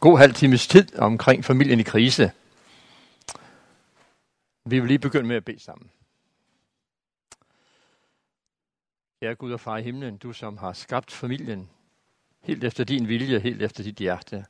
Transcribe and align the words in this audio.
god 0.00 0.18
halv 0.18 0.34
times 0.34 0.66
tid 0.66 0.98
omkring 0.98 1.44
familien 1.44 1.80
i 1.80 1.82
krise. 1.82 2.32
Vi 4.64 4.80
vil 4.80 4.88
lige 4.88 4.98
begynde 4.98 5.28
med 5.28 5.36
at 5.36 5.44
bede 5.44 5.60
sammen. 5.60 5.90
Kære 9.20 9.34
Gud 9.34 9.52
og 9.52 9.60
far 9.60 9.76
i 9.76 9.82
himlen, 9.82 10.16
du 10.16 10.32
som 10.32 10.58
har 10.58 10.72
skabt 10.72 11.12
familien 11.12 11.70
helt 12.40 12.64
efter 12.64 12.84
din 12.84 13.08
vilje, 13.08 13.38
helt 13.38 13.62
efter 13.62 13.84
dit 13.84 13.96
hjerte. 13.96 14.46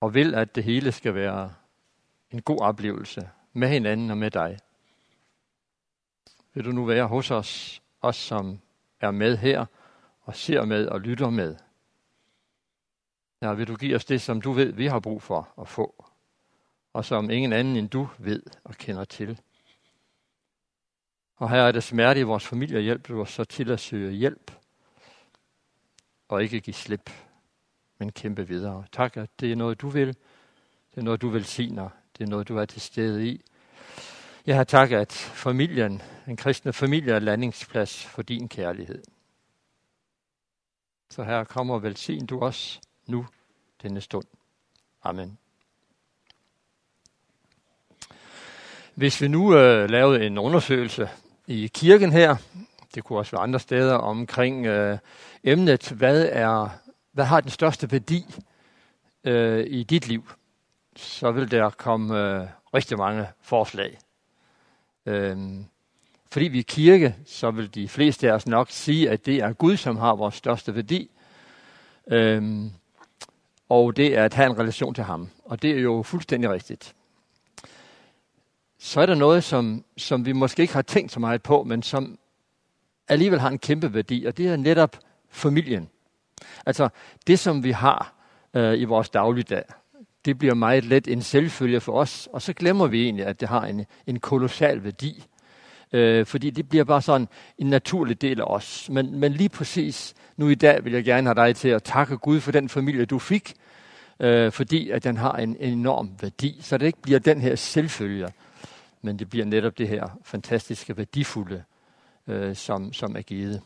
Og 0.00 0.14
vil, 0.14 0.34
at 0.34 0.54
det 0.54 0.64
hele 0.64 0.92
skal 0.92 1.14
være 1.14 1.54
en 2.30 2.42
god 2.42 2.60
oplevelse 2.60 3.30
med 3.52 3.68
hinanden 3.68 4.10
og 4.10 4.18
med 4.18 4.30
dig. 4.30 4.58
Vil 6.54 6.64
du 6.64 6.72
nu 6.72 6.84
være 6.84 7.06
hos 7.06 7.30
os, 7.30 7.82
os 8.00 8.16
som 8.16 8.60
er 9.00 9.10
med 9.10 9.36
her, 9.36 9.66
og 10.20 10.36
ser 10.36 10.64
med 10.64 10.86
og 10.86 11.00
lytter 11.00 11.30
med. 11.30 11.56
Ja, 13.42 13.52
vil 13.52 13.68
du 13.68 13.76
give 13.76 13.96
os 13.96 14.04
det, 14.04 14.22
som 14.22 14.40
du 14.40 14.52
ved, 14.52 14.72
vi 14.72 14.86
har 14.86 15.00
brug 15.00 15.22
for 15.22 15.54
at 15.60 15.68
få, 15.68 16.04
og 16.92 17.04
som 17.04 17.30
ingen 17.30 17.52
anden 17.52 17.76
end 17.76 17.88
du 17.88 18.08
ved 18.18 18.42
og 18.64 18.74
kender 18.74 19.04
til. 19.04 19.40
Og 21.36 21.50
her 21.50 21.62
er 21.62 21.72
det 21.72 21.82
smerte 21.82 22.20
i 22.20 22.22
vores 22.22 22.46
familie, 22.46 22.80
hjælp 22.80 23.08
du 23.08 23.20
os 23.20 23.30
så 23.30 23.44
til 23.44 23.70
at 23.70 23.80
søge 23.80 24.12
hjælp, 24.12 24.52
og 26.28 26.42
ikke 26.42 26.60
give 26.60 26.74
slip, 26.74 27.10
men 27.98 28.12
kæmpe 28.12 28.48
videre. 28.48 28.84
Tak, 28.92 29.16
at 29.16 29.30
det 29.40 29.52
er 29.52 29.56
noget, 29.56 29.80
du 29.80 29.88
vil. 29.88 30.08
Det 30.90 30.98
er 30.98 31.02
noget, 31.02 31.22
du 31.22 31.28
velsigner. 31.28 31.88
Det 32.18 32.24
er 32.24 32.28
noget, 32.28 32.48
du 32.48 32.58
er 32.58 32.64
til 32.64 32.80
stede 32.80 33.28
i. 33.28 33.44
Jeg 34.46 34.56
har 34.56 34.64
tak, 34.64 34.90
at 34.92 35.12
familien, 35.12 36.02
en 36.28 36.36
kristne 36.36 36.72
familie, 36.72 37.12
er 37.12 37.18
landingsplads 37.18 38.06
for 38.06 38.22
din 38.22 38.48
kærlighed. 38.48 39.02
Så 41.10 41.22
her 41.22 41.44
kommer 41.44 41.78
velsign 41.78 42.26
du 42.26 42.40
os 42.40 42.80
nu 43.10 43.26
denne 43.82 44.00
stund. 44.00 44.24
Amen. 45.02 45.38
Hvis 48.94 49.20
vi 49.20 49.28
nu 49.28 49.56
øh, 49.56 49.90
lavede 49.90 50.26
en 50.26 50.38
undersøgelse 50.38 51.08
i 51.46 51.70
kirken 51.74 52.12
her, 52.12 52.36
det 52.94 53.04
kunne 53.04 53.18
også 53.18 53.32
være 53.32 53.42
andre 53.42 53.60
steder, 53.60 53.94
omkring 53.94 54.66
øh, 54.66 54.98
emnet, 55.44 55.88
hvad, 55.88 56.28
er, 56.32 56.68
hvad 57.12 57.24
har 57.24 57.40
den 57.40 57.50
største 57.50 57.92
værdi 57.92 58.24
øh, 59.24 59.66
i 59.68 59.82
dit 59.82 60.08
liv, 60.08 60.30
så 60.96 61.30
vil 61.30 61.50
der 61.50 61.70
komme 61.70 62.18
øh, 62.18 62.46
rigtig 62.74 62.98
mange 62.98 63.26
forslag. 63.40 63.98
Øh, 65.06 65.38
fordi 66.32 66.48
vi 66.48 66.58
er 66.58 66.62
kirke, 66.62 67.16
så 67.26 67.50
vil 67.50 67.74
de 67.74 67.88
fleste 67.88 68.30
af 68.30 68.34
os 68.34 68.46
nok 68.46 68.70
sige, 68.70 69.10
at 69.10 69.26
det 69.26 69.36
er 69.36 69.52
Gud, 69.52 69.76
som 69.76 69.96
har 69.96 70.14
vores 70.14 70.34
største 70.34 70.74
værdi. 70.74 71.10
Øhm, 72.06 72.70
og 73.70 73.96
det 73.96 74.18
er 74.18 74.24
at 74.24 74.34
have 74.34 74.50
en 74.50 74.58
relation 74.58 74.94
til 74.94 75.04
ham. 75.04 75.28
Og 75.44 75.62
det 75.62 75.70
er 75.70 75.80
jo 75.80 76.02
fuldstændig 76.02 76.50
rigtigt. 76.50 76.94
Så 78.78 79.00
er 79.00 79.06
der 79.06 79.14
noget, 79.14 79.44
som, 79.44 79.84
som 79.96 80.26
vi 80.26 80.32
måske 80.32 80.62
ikke 80.62 80.74
har 80.74 80.82
tænkt 80.82 81.12
så 81.12 81.20
meget 81.20 81.42
på, 81.42 81.62
men 81.62 81.82
som 81.82 82.18
alligevel 83.08 83.40
har 83.40 83.48
en 83.48 83.58
kæmpe 83.58 83.94
værdi, 83.94 84.24
og 84.24 84.36
det 84.36 84.48
er 84.48 84.56
netop 84.56 84.96
familien. 85.28 85.88
Altså 86.66 86.88
det, 87.26 87.38
som 87.38 87.64
vi 87.64 87.70
har 87.70 88.14
øh, 88.54 88.80
i 88.80 88.84
vores 88.84 89.10
dagligdag, 89.10 89.64
det 90.24 90.38
bliver 90.38 90.54
meget 90.54 90.84
let 90.84 91.08
en 91.08 91.22
selvfølge 91.22 91.80
for 91.80 91.92
os, 91.92 92.28
og 92.32 92.42
så 92.42 92.52
glemmer 92.52 92.86
vi 92.86 93.04
egentlig, 93.04 93.26
at 93.26 93.40
det 93.40 93.48
har 93.48 93.66
en, 93.66 93.86
en 94.06 94.20
kolossal 94.20 94.84
værdi. 94.84 95.26
Øh, 95.92 96.26
fordi 96.26 96.50
det 96.50 96.68
bliver 96.68 96.84
bare 96.84 97.02
sådan 97.02 97.28
en 97.58 97.66
naturlig 97.66 98.22
del 98.22 98.40
af 98.40 98.44
os. 98.44 98.90
Men, 98.90 99.18
men 99.18 99.32
lige 99.32 99.48
præcis 99.48 100.14
nu 100.36 100.48
i 100.48 100.54
dag 100.54 100.84
vil 100.84 100.92
jeg 100.92 101.04
gerne 101.04 101.26
have 101.26 101.46
dig 101.46 101.56
til 101.56 101.68
at 101.68 101.82
takke 101.82 102.16
Gud 102.16 102.40
for 102.40 102.52
den 102.52 102.68
familie, 102.68 103.04
du 103.04 103.18
fik, 103.18 103.54
øh, 104.20 104.52
fordi 104.52 104.90
at 104.90 105.04
den 105.04 105.16
har 105.16 105.32
en, 105.32 105.56
en 105.60 105.72
enorm 105.72 106.10
værdi. 106.20 106.58
Så 106.60 106.78
det 106.78 106.86
ikke 106.86 107.02
bliver 107.02 107.18
den 107.18 107.40
her 107.40 107.54
selvfølge, 107.56 108.28
men 109.02 109.18
det 109.18 109.30
bliver 109.30 109.46
netop 109.46 109.78
det 109.78 109.88
her 109.88 110.18
fantastiske, 110.24 110.96
værdifulde, 110.96 111.62
øh, 112.28 112.56
som, 112.56 112.92
som 112.92 113.16
er 113.16 113.22
givet. 113.22 113.60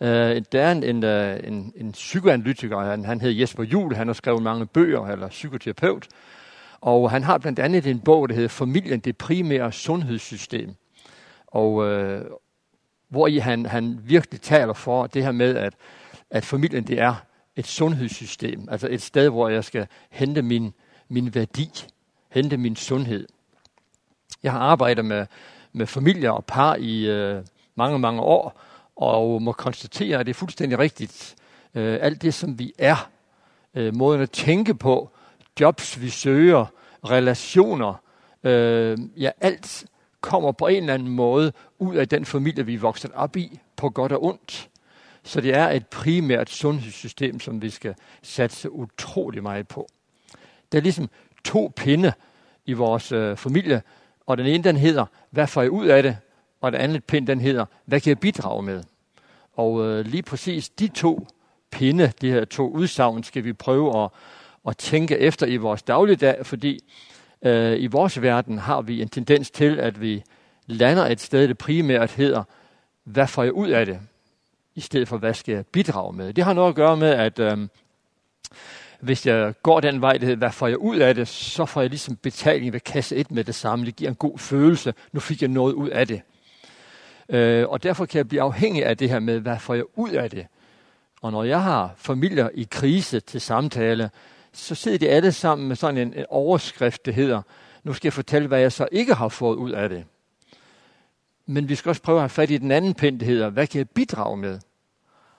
Øh, 0.00 0.42
der 0.52 0.62
er 0.62 0.72
en, 0.72 0.82
en, 0.82 1.04
øh, 1.04 1.40
en, 1.44 1.72
en 1.76 1.92
psykoanalytiker, 1.92 2.78
han, 2.78 3.04
han 3.04 3.20
hedder 3.20 3.40
Jesper 3.40 3.62
Juhl, 3.62 3.96
han 3.96 4.06
har 4.06 4.14
skrevet 4.14 4.42
mange 4.42 4.66
bøger, 4.66 5.06
eller 5.06 5.28
psykoterapeut, 5.28 6.08
og 6.80 7.10
han 7.10 7.22
har 7.22 7.38
blandt 7.38 7.58
andet 7.58 7.86
en 7.86 8.00
bog, 8.00 8.28
der 8.28 8.34
hedder 8.34 8.48
Familien, 8.48 9.00
det 9.00 9.16
primære 9.16 9.72
sundhedssystem 9.72 10.74
og 11.48 11.86
øh, 11.86 12.24
hvor 13.08 13.26
i 13.26 13.38
han, 13.38 13.66
han 13.66 13.98
virkelig 14.02 14.40
taler 14.40 14.72
for 14.72 15.06
det 15.06 15.24
her 15.24 15.32
med, 15.32 15.56
at, 15.56 15.74
at 16.30 16.44
familien 16.44 16.86
det 16.86 17.00
er 17.00 17.14
et 17.56 17.66
sundhedssystem, 17.66 18.68
altså 18.70 18.88
et 18.90 19.02
sted, 19.02 19.28
hvor 19.28 19.48
jeg 19.48 19.64
skal 19.64 19.86
hente 20.10 20.42
min, 20.42 20.72
min 21.08 21.34
værdi, 21.34 21.70
hente 22.28 22.56
min 22.56 22.76
sundhed. 22.76 23.26
Jeg 24.42 24.52
har 24.52 24.58
arbejdet 24.58 25.04
med, 25.04 25.26
med 25.72 25.86
familier 25.86 26.30
og 26.30 26.44
par 26.44 26.76
i 26.76 27.06
øh, 27.06 27.44
mange, 27.74 27.98
mange 27.98 28.20
år, 28.20 28.60
og 28.96 29.42
må 29.42 29.52
konstatere, 29.52 30.20
at 30.20 30.26
det 30.26 30.32
er 30.32 30.34
fuldstændig 30.34 30.78
rigtigt. 30.78 31.36
Øh, 31.74 31.98
alt 32.00 32.22
det, 32.22 32.34
som 32.34 32.58
vi 32.58 32.72
er, 32.78 33.10
øh, 33.74 33.94
måden 33.96 34.20
at 34.20 34.30
tænke 34.30 34.74
på, 34.74 35.10
jobs, 35.60 36.00
vi 36.00 36.10
søger, 36.10 36.66
relationer, 37.04 37.94
øh, 38.44 38.98
ja, 39.16 39.30
alt 39.40 39.86
kommer 40.20 40.52
på 40.52 40.66
en 40.66 40.76
eller 40.76 40.94
anden 40.94 41.08
måde 41.08 41.52
ud 41.78 41.96
af 41.96 42.08
den 42.08 42.24
familie, 42.24 42.66
vi 42.66 42.74
er 42.74 42.78
vokset 42.78 43.10
op 43.14 43.36
i, 43.36 43.60
på 43.76 43.90
godt 43.90 44.12
og 44.12 44.24
ondt. 44.24 44.68
Så 45.22 45.40
det 45.40 45.54
er 45.54 45.68
et 45.68 45.86
primært 45.86 46.50
sundhedssystem, 46.50 47.40
som 47.40 47.62
vi 47.62 47.70
skal 47.70 47.94
satse 48.22 48.70
utrolig 48.70 49.42
meget 49.42 49.68
på. 49.68 49.88
Der 50.72 50.78
er 50.78 50.82
ligesom 50.82 51.10
to 51.44 51.72
pinde 51.76 52.12
i 52.66 52.72
vores 52.72 53.12
øh, 53.12 53.36
familie, 53.36 53.82
og 54.26 54.38
den 54.38 54.46
ene 54.46 54.64
den 54.64 54.76
hedder, 54.76 55.06
hvad 55.30 55.46
får 55.46 55.62
jeg 55.62 55.70
ud 55.70 55.86
af 55.86 56.02
det? 56.02 56.16
Og 56.60 56.72
den 56.72 56.80
anden 56.80 57.00
pind 57.00 57.26
den 57.26 57.40
hedder, 57.40 57.64
hvad 57.84 58.00
kan 58.00 58.10
jeg 58.10 58.18
bidrage 58.18 58.62
med? 58.62 58.82
Og 59.56 59.84
øh, 59.84 60.04
lige 60.06 60.22
præcis 60.22 60.68
de 60.68 60.88
to 60.88 61.26
pinde, 61.70 62.12
de 62.20 62.30
her 62.30 62.44
to 62.44 62.70
udsagn, 62.70 63.22
skal 63.24 63.44
vi 63.44 63.52
prøve 63.52 64.04
at, 64.04 64.10
at 64.68 64.76
tænke 64.76 65.18
efter 65.18 65.46
i 65.46 65.56
vores 65.56 65.82
dagligdag, 65.82 66.46
fordi 66.46 66.80
Øh, 67.42 67.82
I 67.82 67.86
vores 67.86 68.22
verden 68.22 68.58
har 68.58 68.82
vi 68.82 69.02
en 69.02 69.08
tendens 69.08 69.50
til, 69.50 69.80
at 69.80 70.00
vi 70.00 70.22
lander 70.66 71.06
et 71.06 71.20
sted, 71.20 71.48
det 71.48 71.58
primært 71.58 72.10
hedder, 72.10 72.42
hvad 73.04 73.26
får 73.26 73.42
jeg 73.42 73.52
ud 73.52 73.68
af 73.68 73.86
det? 73.86 73.98
I 74.74 74.80
stedet 74.80 75.08
for, 75.08 75.18
hvad 75.18 75.34
skal 75.34 75.54
jeg 75.54 75.66
bidrage 75.66 76.12
med? 76.12 76.32
Det 76.32 76.44
har 76.44 76.52
noget 76.52 76.68
at 76.68 76.74
gøre 76.74 76.96
med, 76.96 77.10
at 77.10 77.38
øh, 77.38 77.58
hvis 79.00 79.26
jeg 79.26 79.54
går 79.62 79.80
den 79.80 80.00
vej, 80.00 80.12
det 80.12 80.22
hedder, 80.22 80.36
hvad 80.36 80.50
får 80.50 80.66
jeg 80.66 80.78
ud 80.78 80.96
af 80.96 81.14
det, 81.14 81.28
så 81.28 81.66
får 81.66 81.80
jeg 81.80 81.90
ligesom 81.90 82.16
betaling 82.16 82.72
ved 82.72 82.80
kasse 82.80 83.16
1 83.16 83.30
med 83.30 83.44
det 83.44 83.54
samme. 83.54 83.86
Det 83.86 83.96
giver 83.96 84.10
en 84.10 84.16
god 84.16 84.38
følelse. 84.38 84.94
Nu 85.12 85.20
fik 85.20 85.42
jeg 85.42 85.48
noget 85.48 85.72
ud 85.72 85.88
af 85.88 86.06
det. 86.06 86.22
Øh, 87.28 87.68
og 87.68 87.82
derfor 87.82 88.06
kan 88.06 88.18
jeg 88.18 88.28
blive 88.28 88.42
afhængig 88.42 88.86
af 88.86 88.96
det 88.96 89.10
her 89.10 89.18
med, 89.18 89.40
hvad 89.40 89.58
får 89.58 89.74
jeg 89.74 89.84
ud 89.94 90.10
af 90.10 90.30
det? 90.30 90.46
Og 91.22 91.32
når 91.32 91.44
jeg 91.44 91.62
har 91.62 91.94
familier 91.96 92.48
i 92.54 92.66
krise 92.70 93.20
til 93.20 93.40
samtale, 93.40 94.10
så 94.52 94.74
sidder 94.74 94.98
de 94.98 95.08
alle 95.08 95.32
sammen 95.32 95.68
med 95.68 95.76
sådan 95.76 95.98
en, 95.98 96.14
en 96.14 96.24
overskrift, 96.28 97.06
det 97.06 97.14
hedder, 97.14 97.42
nu 97.84 97.92
skal 97.92 98.06
jeg 98.06 98.12
fortælle, 98.12 98.48
hvad 98.48 98.60
jeg 98.60 98.72
så 98.72 98.88
ikke 98.92 99.14
har 99.14 99.28
fået 99.28 99.56
ud 99.56 99.70
af 99.70 99.88
det. 99.88 100.04
Men 101.46 101.68
vi 101.68 101.74
skal 101.74 101.88
også 101.88 102.02
prøve 102.02 102.16
at 102.16 102.22
have 102.22 102.28
fat 102.28 102.50
i 102.50 102.58
den 102.58 102.70
anden 102.70 102.94
pind, 102.94 103.20
det 103.20 103.28
hedder, 103.28 103.48
hvad 103.50 103.66
kan 103.66 103.78
jeg 103.78 103.90
bidrage 103.90 104.36
med? 104.36 104.58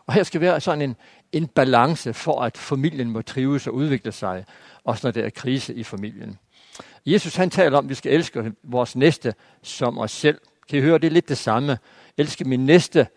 Og 0.05 0.13
her 0.13 0.23
skal 0.23 0.41
være 0.41 0.61
sådan 0.61 0.81
en, 0.81 0.95
en 1.31 1.47
balance 1.47 2.13
for, 2.13 2.41
at 2.41 2.57
familien 2.57 3.11
må 3.11 3.21
trives 3.21 3.67
og 3.67 3.73
udvikle 3.73 4.11
sig, 4.11 4.45
også 4.83 5.07
når 5.07 5.11
der 5.11 5.23
er 5.23 5.29
krise 5.29 5.73
i 5.73 5.83
familien. 5.83 6.39
Jesus 7.05 7.35
han 7.35 7.49
taler 7.49 7.77
om, 7.77 7.85
at 7.85 7.89
vi 7.89 7.95
skal 7.95 8.13
elske 8.13 8.53
vores 8.63 8.95
næste 8.95 9.33
som 9.61 9.97
os 9.97 10.11
selv. 10.11 10.39
Kan 10.69 10.79
I 10.79 10.81
høre, 10.81 10.97
det 10.97 11.07
er 11.07 11.11
lidt 11.11 11.29
det 11.29 11.37
samme. 11.37 11.77
Elske 12.17 12.45
min 12.45 12.65
næste, 12.65 13.07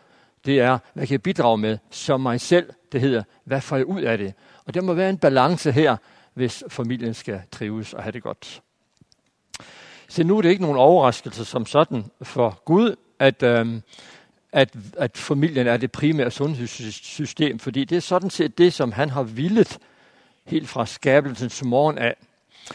det 0.44 0.60
er, 0.60 0.78
hvad 0.94 1.06
kan 1.06 1.12
jeg 1.12 1.22
bidrage 1.22 1.58
med 1.58 1.78
som 1.91 2.20
mig 2.20 2.41
selv? 2.41 2.72
Det 2.92 3.00
hedder, 3.00 3.22
hvad 3.44 3.60
får 3.60 3.76
jeg 3.76 3.86
ud 3.86 4.02
af 4.02 4.19
det? 4.19 4.34
Og 4.67 4.75
der 4.75 4.81
må 4.81 4.95
være 4.95 5.11
en 5.11 5.19
balance 5.19 5.73
her, 5.73 5.97
hvis 6.35 6.64
familien 6.69 7.14
skal 7.14 7.43
trives 7.53 7.94
og 7.94 8.03
have 8.03 8.12
det 8.12 8.23
godt. 8.23 8.62
Så 10.09 10.25
nu 10.25 10.38
er 10.38 10.43
det 10.43 10.49
ikke 10.49 10.62
nogen 10.62 10.76
overraskelse 10.76 11.44
som 11.44 11.67
sådan 11.67 12.05
for 12.23 12.62
Gud, 12.64 12.97
at, 13.19 13.43
øh, 13.43 13.81
at, 14.53 14.76
at 14.97 15.17
familien 15.17 15.67
er 15.67 15.76
det 15.76 15.93
primære 15.93 16.31
sundhedssystem, 16.31 17.59
fordi 17.59 17.85
det 17.85 17.97
er 17.97 18.00
sådan 18.00 18.31
set 18.31 18.59
det, 18.59 18.73
som 18.73 18.93
han 18.93 19.11
har 19.11 19.23
villet 19.23 19.79
helt 20.44 20.69
fra 20.69 20.87
skabelsens 20.87 21.65
morgen 21.65 21.99
af. 21.99 22.17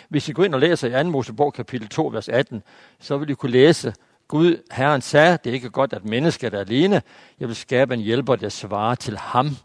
Hvis 0.10 0.30
I 0.30 0.32
går 0.32 0.44
ind 0.44 0.54
og 0.54 0.60
læser 0.60 1.00
i 1.00 1.04
2. 1.04 1.10
Mosebog 1.10 1.54
kapitel 1.54 1.88
2, 1.88 2.08
vers 2.08 2.30
18, 2.30 2.64
så 3.00 3.18
vil 3.18 3.30
I 3.30 3.34
kunne 3.34 3.52
læse, 3.52 3.94
Gud, 4.28 4.64
Herren 4.72 5.02
sagde, 5.02 5.38
det 5.44 5.50
er 5.50 5.54
ikke 5.54 5.70
godt, 5.70 5.94
at 5.94 6.06
mennesket 6.06 6.54
er 6.54 6.60
alene. 6.60 7.02
Jeg 7.40 7.48
vil 7.48 7.56
skabe 7.56 7.94
en 7.94 8.00
hjælper, 8.00 8.36
der 8.36 8.50
svarer 8.50 8.96
til 8.96 9.18
ham. 9.18 9.58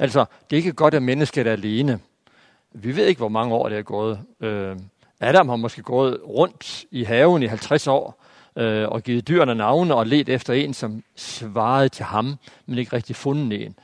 Altså, 0.00 0.24
det 0.50 0.56
er 0.56 0.58
ikke 0.58 0.72
godt, 0.72 0.94
at 0.94 1.02
mennesket 1.02 1.46
er 1.46 1.52
alene. 1.52 2.00
Vi 2.72 2.96
ved 2.96 3.06
ikke, 3.06 3.18
hvor 3.18 3.28
mange 3.28 3.54
år 3.54 3.68
det 3.68 3.78
er 3.78 3.82
gået. 3.82 4.20
Øh, 4.40 4.76
Adam 5.20 5.48
har 5.48 5.56
måske 5.56 5.82
gået 5.82 6.20
rundt 6.26 6.84
i 6.90 7.04
haven 7.04 7.42
i 7.42 7.46
50 7.46 7.86
år 7.86 8.24
øh, 8.56 8.88
og 8.88 9.02
givet 9.02 9.28
dyrene 9.28 9.54
navne 9.54 9.94
og 9.94 10.06
let 10.06 10.28
efter 10.28 10.54
en, 10.54 10.74
som 10.74 11.02
svarede 11.16 11.88
til 11.88 12.04
ham, 12.04 12.36
men 12.66 12.78
ikke 12.78 12.96
rigtig 12.96 13.16
fundet 13.16 13.64
en. 13.64 13.74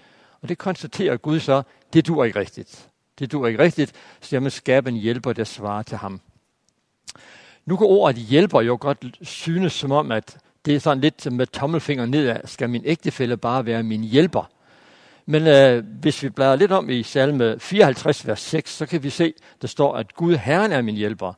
Og 0.43 0.49
det 0.49 0.59
konstaterer 0.59 1.17
Gud 1.17 1.41
så, 1.41 1.63
det 1.93 2.07
dur 2.07 2.25
ikke 2.25 2.39
rigtigt. 2.39 2.89
Det 3.19 3.33
dur 3.33 3.47
ikke 3.47 3.63
rigtigt, 3.63 3.93
så 4.21 4.37
jeg 4.37 4.43
må 4.43 4.51
skabe 4.51 4.89
en 4.89 4.97
hjælper, 4.97 5.33
der 5.33 5.45
svarer 5.45 5.83
til 5.83 5.97
ham. 5.97 6.21
Nu 7.67 7.77
kan 7.77 7.87
ordet 7.87 8.17
hjælper 8.17 8.61
jo 8.61 8.79
godt 8.81 9.19
synes 9.23 9.73
som 9.73 9.93
om, 9.93 10.13
at 10.13 10.39
det 10.65 10.75
er 10.75 10.81
sådan 10.81 11.01
lidt 11.01 11.33
med 11.33 11.47
tommelfinger 11.47 12.07
nedad. 12.07 12.41
Skal 12.45 12.71
min 12.71 12.83
ægtefælle 12.85 13.37
bare 13.37 13.67
være 13.67 13.83
min 13.83 14.05
hjælper? 14.05 14.51
Men 15.27 15.47
øh, 15.47 15.85
hvis 16.01 16.23
vi 16.23 16.29
bladrer 16.29 16.57
lidt 16.57 16.73
om 16.73 16.91
i 16.91 17.03
salme 17.03 17.61
54, 17.61 18.27
vers 18.27 18.41
6, 18.41 18.77
så 18.77 18.87
kan 18.87 19.03
vi 19.03 19.11
se, 19.11 19.35
der 19.63 19.69
står, 19.69 19.97
at 19.97 20.15
Gud, 20.15 20.37
Herren 20.37 20.73
er 20.73 20.83
min 20.83 20.95
hjælper. 20.95 21.33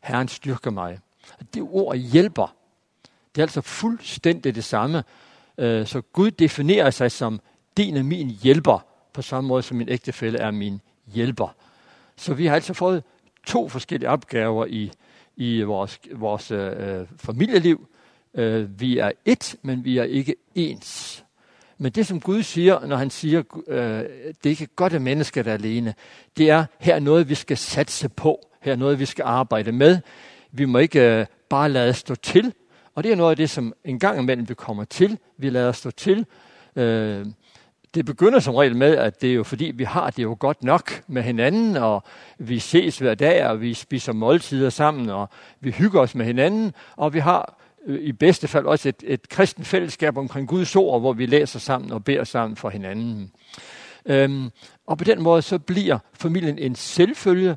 Herren 0.00 0.28
styrker 0.28 0.70
mig. 0.70 0.98
Det 1.54 1.62
ord 1.62 1.96
hjælper, 1.96 2.54
det 3.34 3.40
er 3.40 3.44
altså 3.44 3.60
fuldstændig 3.60 4.54
det 4.54 4.64
samme. 4.64 5.04
Øh, 5.58 5.86
så 5.86 6.00
Gud 6.00 6.30
definerer 6.30 6.90
sig 6.90 7.12
som 7.12 7.40
din 7.76 7.96
og 7.96 8.04
min 8.04 8.30
hjælper, 8.42 8.86
på 9.12 9.22
samme 9.22 9.48
måde 9.48 9.62
som 9.62 9.76
min 9.76 9.88
ægtefælle 9.88 10.38
er 10.38 10.50
min 10.50 10.80
hjælper. 11.06 11.54
Så 12.16 12.34
vi 12.34 12.46
har 12.46 12.54
altså 12.54 12.74
fået 12.74 13.02
to 13.46 13.68
forskellige 13.68 14.10
opgaver 14.10 14.66
i, 14.66 14.92
i 15.36 15.62
vores, 15.62 16.00
vores 16.12 16.50
øh, 16.50 17.00
øh 17.00 17.06
familieliv. 17.16 17.88
Øh, 18.34 18.80
vi 18.80 18.98
er 18.98 19.10
et, 19.24 19.56
men 19.62 19.84
vi 19.84 19.98
er 19.98 20.04
ikke 20.04 20.34
ens. 20.54 21.24
Men 21.82 21.92
det, 21.92 22.06
som 22.06 22.20
Gud 22.20 22.42
siger, 22.42 22.86
når 22.86 22.96
han 22.96 23.10
siger, 23.10 23.42
øh, 23.68 23.78
det 23.78 24.46
er 24.46 24.50
ikke 24.50 24.66
godt, 24.66 24.92
at 24.92 25.02
mennesket 25.02 25.46
er 25.46 25.52
alene, 25.52 25.94
det 26.36 26.50
er, 26.50 26.64
her 26.78 26.94
er 26.94 27.00
noget, 27.00 27.28
vi 27.28 27.34
skal 27.34 27.56
satse 27.56 28.08
på. 28.08 28.40
Her 28.62 28.72
er 28.72 28.76
noget, 28.76 28.98
vi 28.98 29.04
skal 29.04 29.22
arbejde 29.22 29.72
med. 29.72 29.98
Vi 30.52 30.64
må 30.64 30.78
ikke 30.78 31.20
øh, 31.20 31.26
bare 31.48 31.68
lade 31.68 31.94
stå 31.94 32.14
til. 32.14 32.52
Og 32.94 33.04
det 33.04 33.12
er 33.12 33.16
noget 33.16 33.30
af 33.30 33.36
det, 33.36 33.50
som 33.50 33.72
en 33.84 33.98
gang 33.98 34.18
imellem 34.18 34.48
vi 34.48 34.54
kommer 34.54 34.84
til. 34.84 35.18
Vi 35.38 35.50
lader 35.50 35.72
stå 35.72 35.90
til. 35.90 36.26
Øh, 36.76 37.26
det 37.94 38.04
begynder 38.04 38.38
som 38.38 38.54
regel 38.54 38.76
med, 38.76 38.96
at 38.96 39.22
det 39.22 39.30
er 39.30 39.34
jo 39.34 39.42
fordi, 39.42 39.72
vi 39.74 39.84
har 39.84 40.10
det 40.10 40.22
jo 40.22 40.36
godt 40.38 40.64
nok 40.64 41.02
med 41.06 41.22
hinanden, 41.22 41.76
og 41.76 42.04
vi 42.38 42.58
ses 42.58 42.98
hver 42.98 43.14
dag, 43.14 43.46
og 43.46 43.60
vi 43.60 43.74
spiser 43.74 44.12
måltider 44.12 44.70
sammen, 44.70 45.10
og 45.10 45.28
vi 45.60 45.70
hygger 45.70 46.00
os 46.00 46.14
med 46.14 46.26
hinanden, 46.26 46.72
og 46.96 47.14
vi 47.14 47.18
har 47.18 47.60
Øh, 47.86 48.00
i 48.00 48.12
bedste 48.12 48.48
fald 48.48 48.66
også 48.66 48.88
et, 48.88 49.04
et 49.06 49.28
kristen 49.28 49.64
fællesskab 49.64 50.16
omkring 50.16 50.48
Guds 50.48 50.76
ord, 50.76 51.00
hvor 51.00 51.12
vi 51.12 51.26
læser 51.26 51.58
sammen 51.58 51.92
og 51.92 52.04
beder 52.04 52.24
sammen 52.24 52.56
for 52.56 52.70
hinanden. 52.70 53.32
Øhm, 54.06 54.50
og 54.86 54.98
på 54.98 55.04
den 55.04 55.22
måde 55.22 55.42
så 55.42 55.58
bliver 55.58 55.98
familien 56.12 56.58
en 56.58 56.74
selvfølge, 56.74 57.56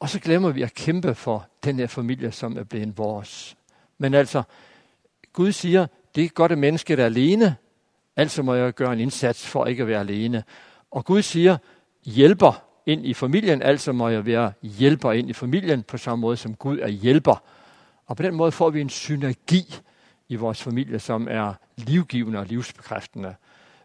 og 0.00 0.08
så 0.08 0.20
glemmer 0.20 0.50
vi 0.50 0.62
at 0.62 0.74
kæmpe 0.74 1.14
for 1.14 1.46
den 1.64 1.78
her 1.78 1.86
familie, 1.86 2.32
som 2.32 2.56
er 2.56 2.64
blevet 2.64 2.98
vores. 2.98 3.56
Men 3.98 4.14
altså, 4.14 4.42
Gud 5.32 5.52
siger, 5.52 5.86
det 6.14 6.24
er 6.24 6.28
godt, 6.28 6.52
at 6.52 6.58
mennesket 6.58 7.00
er 7.00 7.04
alene, 7.04 7.56
altså 8.16 8.42
må 8.42 8.54
jeg 8.54 8.74
gøre 8.74 8.92
en 8.92 9.00
indsats 9.00 9.46
for 9.46 9.66
ikke 9.66 9.82
at 9.82 9.88
være 9.88 10.00
alene. 10.00 10.44
Og 10.90 11.04
Gud 11.04 11.22
siger, 11.22 11.56
hjælper 12.04 12.62
ind 12.86 13.06
i 13.06 13.14
familien, 13.14 13.62
altså 13.62 13.92
må 13.92 14.08
jeg 14.08 14.26
være 14.26 14.52
hjælper 14.62 15.12
ind 15.12 15.30
i 15.30 15.32
familien, 15.32 15.82
på 15.82 15.98
samme 15.98 16.20
måde 16.20 16.36
som 16.36 16.54
Gud 16.54 16.78
er 16.78 16.88
hjælper. 16.88 17.42
Og 18.10 18.16
på 18.16 18.22
den 18.22 18.34
måde 18.34 18.52
får 18.52 18.70
vi 18.70 18.80
en 18.80 18.88
synergi 18.88 19.74
i 20.28 20.36
vores 20.36 20.62
familie, 20.62 20.98
som 20.98 21.28
er 21.30 21.54
livgivende 21.76 22.38
og 22.38 22.46
livsbekræftende, 22.46 23.34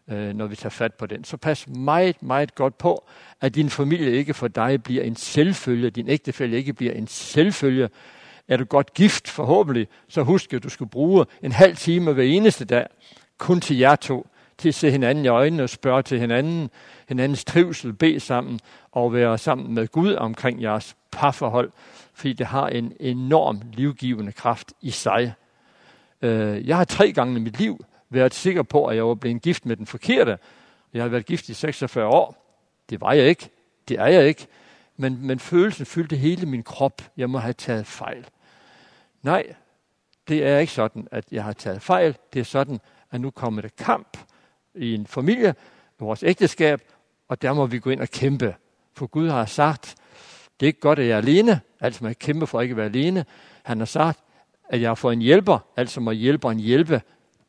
øh, 0.08 0.34
når 0.34 0.46
vi 0.46 0.56
tager 0.56 0.70
fat 0.70 0.94
på 0.94 1.06
den. 1.06 1.24
Så 1.24 1.36
pas 1.36 1.68
meget, 1.68 2.22
meget 2.22 2.54
godt 2.54 2.78
på, 2.78 3.04
at 3.40 3.54
din 3.54 3.70
familie 3.70 4.12
ikke 4.12 4.34
for 4.34 4.48
dig 4.48 4.82
bliver 4.82 5.02
en 5.02 5.16
selvfølge, 5.16 5.90
din 5.90 6.08
ægtefælle 6.08 6.56
ikke 6.56 6.72
bliver 6.72 6.92
en 6.92 7.06
selvfølge. 7.06 7.88
Er 8.48 8.56
du 8.56 8.64
godt 8.64 8.94
gift, 8.94 9.28
forhåbentlig, 9.28 9.88
så 10.08 10.22
husk, 10.22 10.52
at 10.52 10.62
du 10.62 10.68
skal 10.68 10.86
bruge 10.86 11.26
en 11.42 11.52
halv 11.52 11.76
time 11.76 12.12
hver 12.12 12.24
eneste 12.24 12.64
dag, 12.64 12.86
kun 13.38 13.60
til 13.60 13.78
jer 13.78 13.96
to, 13.96 14.26
til 14.58 14.68
at 14.68 14.74
se 14.74 14.90
hinanden 14.90 15.24
i 15.24 15.28
øjnene 15.28 15.62
og 15.62 15.70
spørge 15.70 16.02
til 16.02 16.20
hinanden, 16.20 16.70
hinandens 17.08 17.44
trivsel, 17.44 17.92
bede 17.92 18.20
sammen 18.20 18.60
og 18.92 19.12
være 19.12 19.38
sammen 19.38 19.74
med 19.74 19.88
Gud 19.88 20.14
omkring 20.14 20.62
jeres 20.62 20.96
parforhold, 21.10 21.70
fordi 22.16 22.32
det 22.32 22.46
har 22.46 22.68
en 22.68 22.92
enorm 23.00 23.62
livgivende 23.72 24.32
kraft 24.32 24.72
i 24.80 24.90
sig. 24.90 25.34
Øh, 26.22 26.68
jeg 26.68 26.76
har 26.76 26.84
tre 26.84 27.12
gange 27.12 27.36
i 27.36 27.40
mit 27.40 27.58
liv 27.58 27.84
været 28.10 28.34
sikker 28.34 28.62
på, 28.62 28.86
at 28.86 28.96
jeg 28.96 29.06
var 29.06 29.14
blevet 29.14 29.42
gift 29.42 29.66
med 29.66 29.76
den 29.76 29.86
forkerte. 29.86 30.38
Jeg 30.94 31.02
har 31.02 31.08
været 31.08 31.26
gift 31.26 31.48
i 31.48 31.54
46 31.54 32.06
år. 32.06 32.56
Det 32.90 33.00
var 33.00 33.12
jeg 33.12 33.26
ikke. 33.26 33.50
Det 33.88 33.98
er 33.98 34.06
jeg 34.06 34.26
ikke. 34.26 34.46
Men, 34.96 35.26
men 35.26 35.38
følelsen 35.38 35.86
fyldte 35.86 36.16
hele 36.16 36.46
min 36.46 36.62
krop. 36.62 37.02
Jeg 37.16 37.30
må 37.30 37.38
have 37.38 37.52
taget 37.52 37.86
fejl. 37.86 38.26
Nej, 39.22 39.54
det 40.28 40.46
er 40.46 40.58
ikke 40.58 40.72
sådan, 40.72 41.08
at 41.10 41.24
jeg 41.30 41.44
har 41.44 41.52
taget 41.52 41.82
fejl. 41.82 42.16
Det 42.32 42.40
er 42.40 42.44
sådan, 42.44 42.80
at 43.10 43.20
nu 43.20 43.30
kommer 43.30 43.62
det 43.62 43.76
kamp 43.76 44.18
i 44.74 44.94
en 44.94 45.06
familie, 45.06 45.54
i 45.90 45.94
vores 45.98 46.22
ægteskab, 46.22 46.80
og 47.28 47.42
der 47.42 47.52
må 47.52 47.66
vi 47.66 47.78
gå 47.78 47.90
ind 47.90 48.00
og 48.00 48.08
kæmpe. 48.08 48.54
For 48.92 49.06
Gud 49.06 49.28
har 49.28 49.46
sagt, 49.46 49.96
det 50.60 50.66
er 50.66 50.68
ikke 50.68 50.80
godt, 50.80 50.98
at 50.98 51.06
jeg 51.06 51.12
er 51.12 51.18
alene, 51.18 51.60
altså 51.80 52.04
må 52.04 52.08
jeg 52.08 52.18
kæmpe 52.18 52.46
for 52.46 52.58
at 52.58 52.62
ikke 52.62 52.72
at 52.72 52.76
være 52.76 52.86
alene. 52.86 53.24
Han 53.62 53.78
har 53.78 53.86
sagt, 53.86 54.20
at 54.68 54.80
jeg 54.80 54.98
får 54.98 55.12
en 55.12 55.20
hjælper, 55.20 55.58
altså 55.76 56.00
må 56.00 56.10
hjælperen 56.10 56.60
hjælpe 56.60 57.02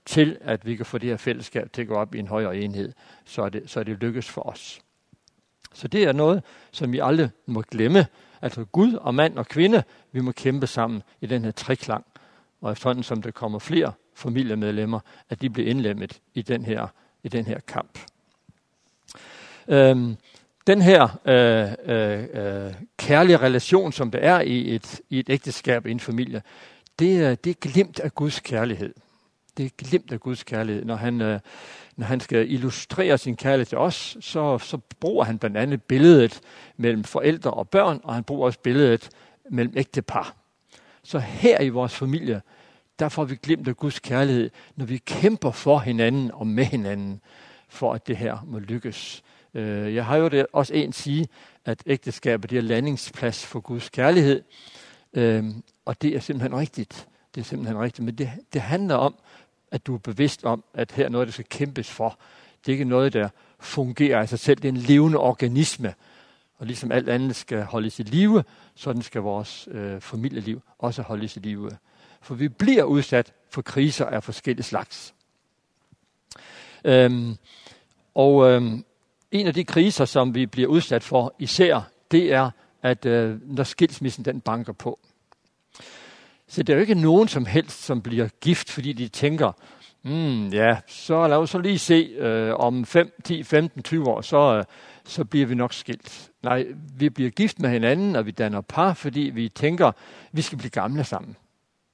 til, 0.06 0.38
at 0.42 0.66
vi 0.66 0.76
kan 0.76 0.86
få 0.86 0.98
det 0.98 1.10
her 1.10 1.18
fællesskab 1.18 1.74
til 1.74 1.82
at 1.82 1.88
gå 1.88 1.94
op 1.94 2.16
i 2.16 2.20
en 2.20 2.28
højere 2.28 2.58
enhed, 2.58 2.94
så 3.26 3.42
er 3.42 3.50
det, 3.50 3.70
så 3.70 3.80
er 3.80 3.84
det 3.84 3.98
lykkes 4.00 4.30
for 4.30 4.42
os. 4.42 4.82
Så 5.74 5.88
det 5.88 6.04
er 6.04 6.12
noget, 6.12 6.44
som 6.72 6.92
vi 6.92 7.00
aldrig 7.00 7.30
må 7.46 7.62
glemme. 7.62 8.08
Altså 8.42 8.66
Gud 8.66 8.94
og 8.94 9.16
mand 9.16 9.38
og 9.38 9.48
kvinde, 9.48 9.84
vi 10.12 10.22
må 10.22 10.32
kæmpe 10.32 10.68
sammen 10.68 11.04
i 11.22 11.26
den 11.26 11.44
her 11.44 11.52
triklang. 11.52 12.06
Og 12.62 12.72
efterhånden 12.72 13.04
som 13.04 13.22
der 13.22 13.32
kommer 13.32 13.60
flere 13.60 13.94
familiemedlemmer, 14.16 15.00
at 15.30 15.42
de 15.42 15.50
bliver 15.50 15.70
indlemmet 15.70 16.22
i 16.34 16.42
den 16.42 16.66
her, 16.66 16.88
i 17.24 17.30
den 17.30 17.46
her 17.46 17.60
kamp. 17.60 18.00
Øhm, 19.68 20.18
den 20.68 20.82
her 20.82 21.20
øh, 21.26 21.96
øh, 21.96 22.66
øh, 22.66 22.74
kærlige 22.98 23.38
relation, 23.38 23.92
som 23.92 24.12
der 24.12 24.20
er 24.20 24.42
i 24.42 24.76
et, 24.76 25.02
i 25.10 25.20
et 25.20 25.30
ægteskab 25.30 25.86
i 25.88 25.92
en 25.92 26.00
familie, 26.00 26.42
det 27.00 27.22
er, 27.22 27.36
det 27.36 27.50
er 27.50 27.70
glimt 27.72 28.00
af 28.00 28.16
Guds 28.16 28.40
kærlighed. 28.40 28.94
Det 29.58 29.66
er 29.66 29.70
glimt 29.78 30.12
af 30.12 30.20
Guds 30.20 30.44
kærlighed. 30.44 30.86
Når 30.86 30.96
han, 30.96 31.22
øh, 31.22 31.40
når 31.96 32.06
han 32.06 32.20
skal 32.20 32.52
illustrere 32.52 33.18
sin 33.18 33.36
kærlighed 33.36 33.66
til 33.66 33.78
os, 33.78 34.18
så, 34.22 34.58
så 34.58 34.78
bruger 35.00 35.24
han 35.24 35.38
blandt 35.38 35.58
andet 35.58 35.84
billedet 35.84 36.40
mellem 36.78 37.04
forældre 37.04 37.52
og 37.52 37.70
børn, 37.70 38.00
og 38.04 38.14
han 38.14 38.24
bruger 38.24 38.46
også 38.46 38.60
billedet 38.60 39.10
mellem 39.50 39.74
ægtepar. 39.78 40.36
Så 41.04 41.20
her 41.20 41.62
i 41.62 41.70
vores 41.70 41.96
familie, 41.96 42.42
der 43.00 43.10
får 43.10 43.26
vi 43.26 43.36
glemt 43.36 43.68
af 43.68 43.78
Guds 43.78 44.00
kærlighed, 44.00 44.50
når 44.76 44.86
vi 44.86 44.98
kæmper 44.98 45.52
for 45.52 45.80
hinanden 45.80 46.32
og 46.34 46.48
med 46.48 46.66
hinanden, 46.66 47.22
for 47.70 47.94
at 47.94 48.08
det 48.08 48.18
her 48.18 48.38
må 48.46 48.60
lykkes. 48.60 49.24
Øh, 49.58 49.96
jeg 49.96 50.06
har 50.06 50.18
jo 50.18 50.28
det 50.28 50.46
også 50.54 50.74
en 50.74 50.94
sige, 50.94 51.28
at 51.66 51.84
ægteskabet 51.86 52.54
er 52.54 52.62
landingsplads 52.62 53.46
for 53.46 53.60
Guds 53.60 53.90
kærlighed, 53.90 54.44
øh, 55.14 55.46
og 55.86 56.02
det 56.02 56.16
er 56.16 56.20
simpelthen 56.20 56.60
rigtigt. 56.60 57.08
Det 57.36 57.42
er 57.42 57.46
simpelthen 57.46 57.80
rigtigt, 57.80 58.06
men 58.06 58.16
det, 58.16 58.32
det 58.54 58.62
handler 58.62 58.96
om, 58.96 59.16
at 59.72 59.88
du 59.88 59.96
er 59.96 60.00
bevidst 60.00 60.44
om, 60.44 60.64
at 60.74 60.92
her 60.92 61.06
er 61.06 61.10
noget, 61.10 61.28
der 61.28 61.32
skal 61.32 61.46
kæmpes 61.50 61.92
for. 61.92 62.20
Det 62.66 62.72
er 62.72 62.74
ikke 62.74 62.86
noget, 62.86 63.14
der 63.14 63.30
fungerer 63.60 64.20
af 64.20 64.30
sig 64.30 64.40
selv. 64.40 64.58
Det 64.58 64.66
er 64.66 64.72
en 64.72 64.78
levende 64.78 65.18
organisme. 65.18 65.94
Og 66.58 66.66
ligesom 66.66 66.92
alt 66.92 67.10
andet 67.10 67.36
skal 67.36 67.64
holdes 67.64 68.00
i 68.00 68.04
live, 68.04 68.44
sådan 68.76 69.02
skal 69.02 69.22
vores 69.22 69.68
øh, 69.72 70.02
familieliv 70.02 70.62
også 70.80 71.02
holdes 71.02 71.38
i 71.38 71.40
live. 71.40 71.72
For 72.22 72.36
vi 72.36 72.48
bliver 72.48 72.84
udsat 72.84 73.34
for 73.50 73.62
kriser 73.62 74.06
af 74.06 74.24
forskellige 74.24 74.64
slags. 74.64 75.14
Øhm, 76.84 77.38
og 78.16 78.50
øhm, 78.50 78.86
en 79.32 79.48
af 79.48 79.54
de 79.54 79.64
kriser, 79.64 80.06
som 80.06 80.36
vi 80.36 80.46
bliver 80.46 80.68
udsat 80.68 81.04
for 81.04 81.36
især, 81.40 81.90
det 82.12 82.34
er, 82.34 82.52
at 82.84 83.06
øh, 83.06 83.38
når 83.42 83.64
skilsmissen 83.64 84.26
den 84.26 84.42
banker 84.42 84.74
på. 84.74 85.00
Så 86.48 86.64
det 86.64 86.74
er 86.74 86.78
jo 86.78 86.82
ikke 86.82 86.96
nogen 86.96 87.28
som 87.28 87.46
helst, 87.46 87.84
som 87.84 88.02
bliver 88.02 88.28
gift, 88.42 88.70
fordi 88.70 88.94
de 88.94 89.08
tænker, 89.08 89.52
mm, 90.04 90.48
ja, 90.48 90.78
så 90.88 91.28
lad 91.28 91.38
os 91.38 91.50
så 91.50 91.60
lige 91.60 91.80
se, 91.80 91.94
øh, 92.18 92.54
om 92.56 92.86
5, 92.86 93.12
10, 93.24 93.44
15, 93.44 93.84
20 93.84 94.08
år, 94.08 94.22
så, 94.22 94.38
øh, 94.58 94.64
så 95.06 95.26
bliver 95.26 95.46
vi 95.46 95.56
nok 95.56 95.74
skilt. 95.74 96.32
Nej, 96.44 96.66
vi 96.98 97.10
bliver 97.10 97.30
gift 97.30 97.60
med 97.60 97.70
hinanden, 97.70 98.16
og 98.16 98.26
vi 98.26 98.32
danner 98.32 98.62
par, 98.62 98.94
fordi 98.94 99.20
vi 99.20 99.50
tænker, 99.50 99.92
vi 100.32 100.42
skal 100.42 100.58
blive 100.58 100.72
gamle 100.72 101.04
sammen. 101.04 101.36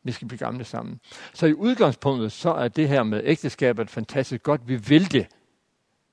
Vi 0.03 0.11
skal 0.11 0.27
blive 0.27 0.37
gamle 0.37 0.63
sammen. 0.63 0.99
Så 1.33 1.45
i 1.45 1.53
udgangspunktet, 1.53 2.31
så 2.31 2.53
er 2.53 2.67
det 2.67 2.89
her 2.89 3.03
med 3.03 3.21
ægteskabet 3.23 3.89
fantastisk 3.89 4.43
godt. 4.43 4.61
Vi 4.67 4.75
vil 4.75 5.11
det. 5.11 5.27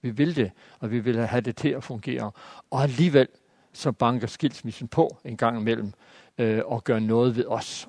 Vi 0.02 0.10
vil 0.10 0.36
det, 0.36 0.50
og 0.78 0.90
vi 0.90 0.98
vil 0.98 1.26
have 1.26 1.40
det 1.40 1.56
til 1.56 1.68
at 1.68 1.84
fungere. 1.84 2.30
Og 2.70 2.82
alligevel, 2.82 3.28
så 3.72 3.92
banker 3.92 4.26
skilsmissen 4.26 4.88
på 4.88 5.18
en 5.24 5.36
gang 5.36 5.60
imellem 5.60 5.92
øh, 6.38 6.62
og 6.64 6.84
gør 6.84 6.98
noget 6.98 7.36
ved 7.36 7.44
os. 7.46 7.88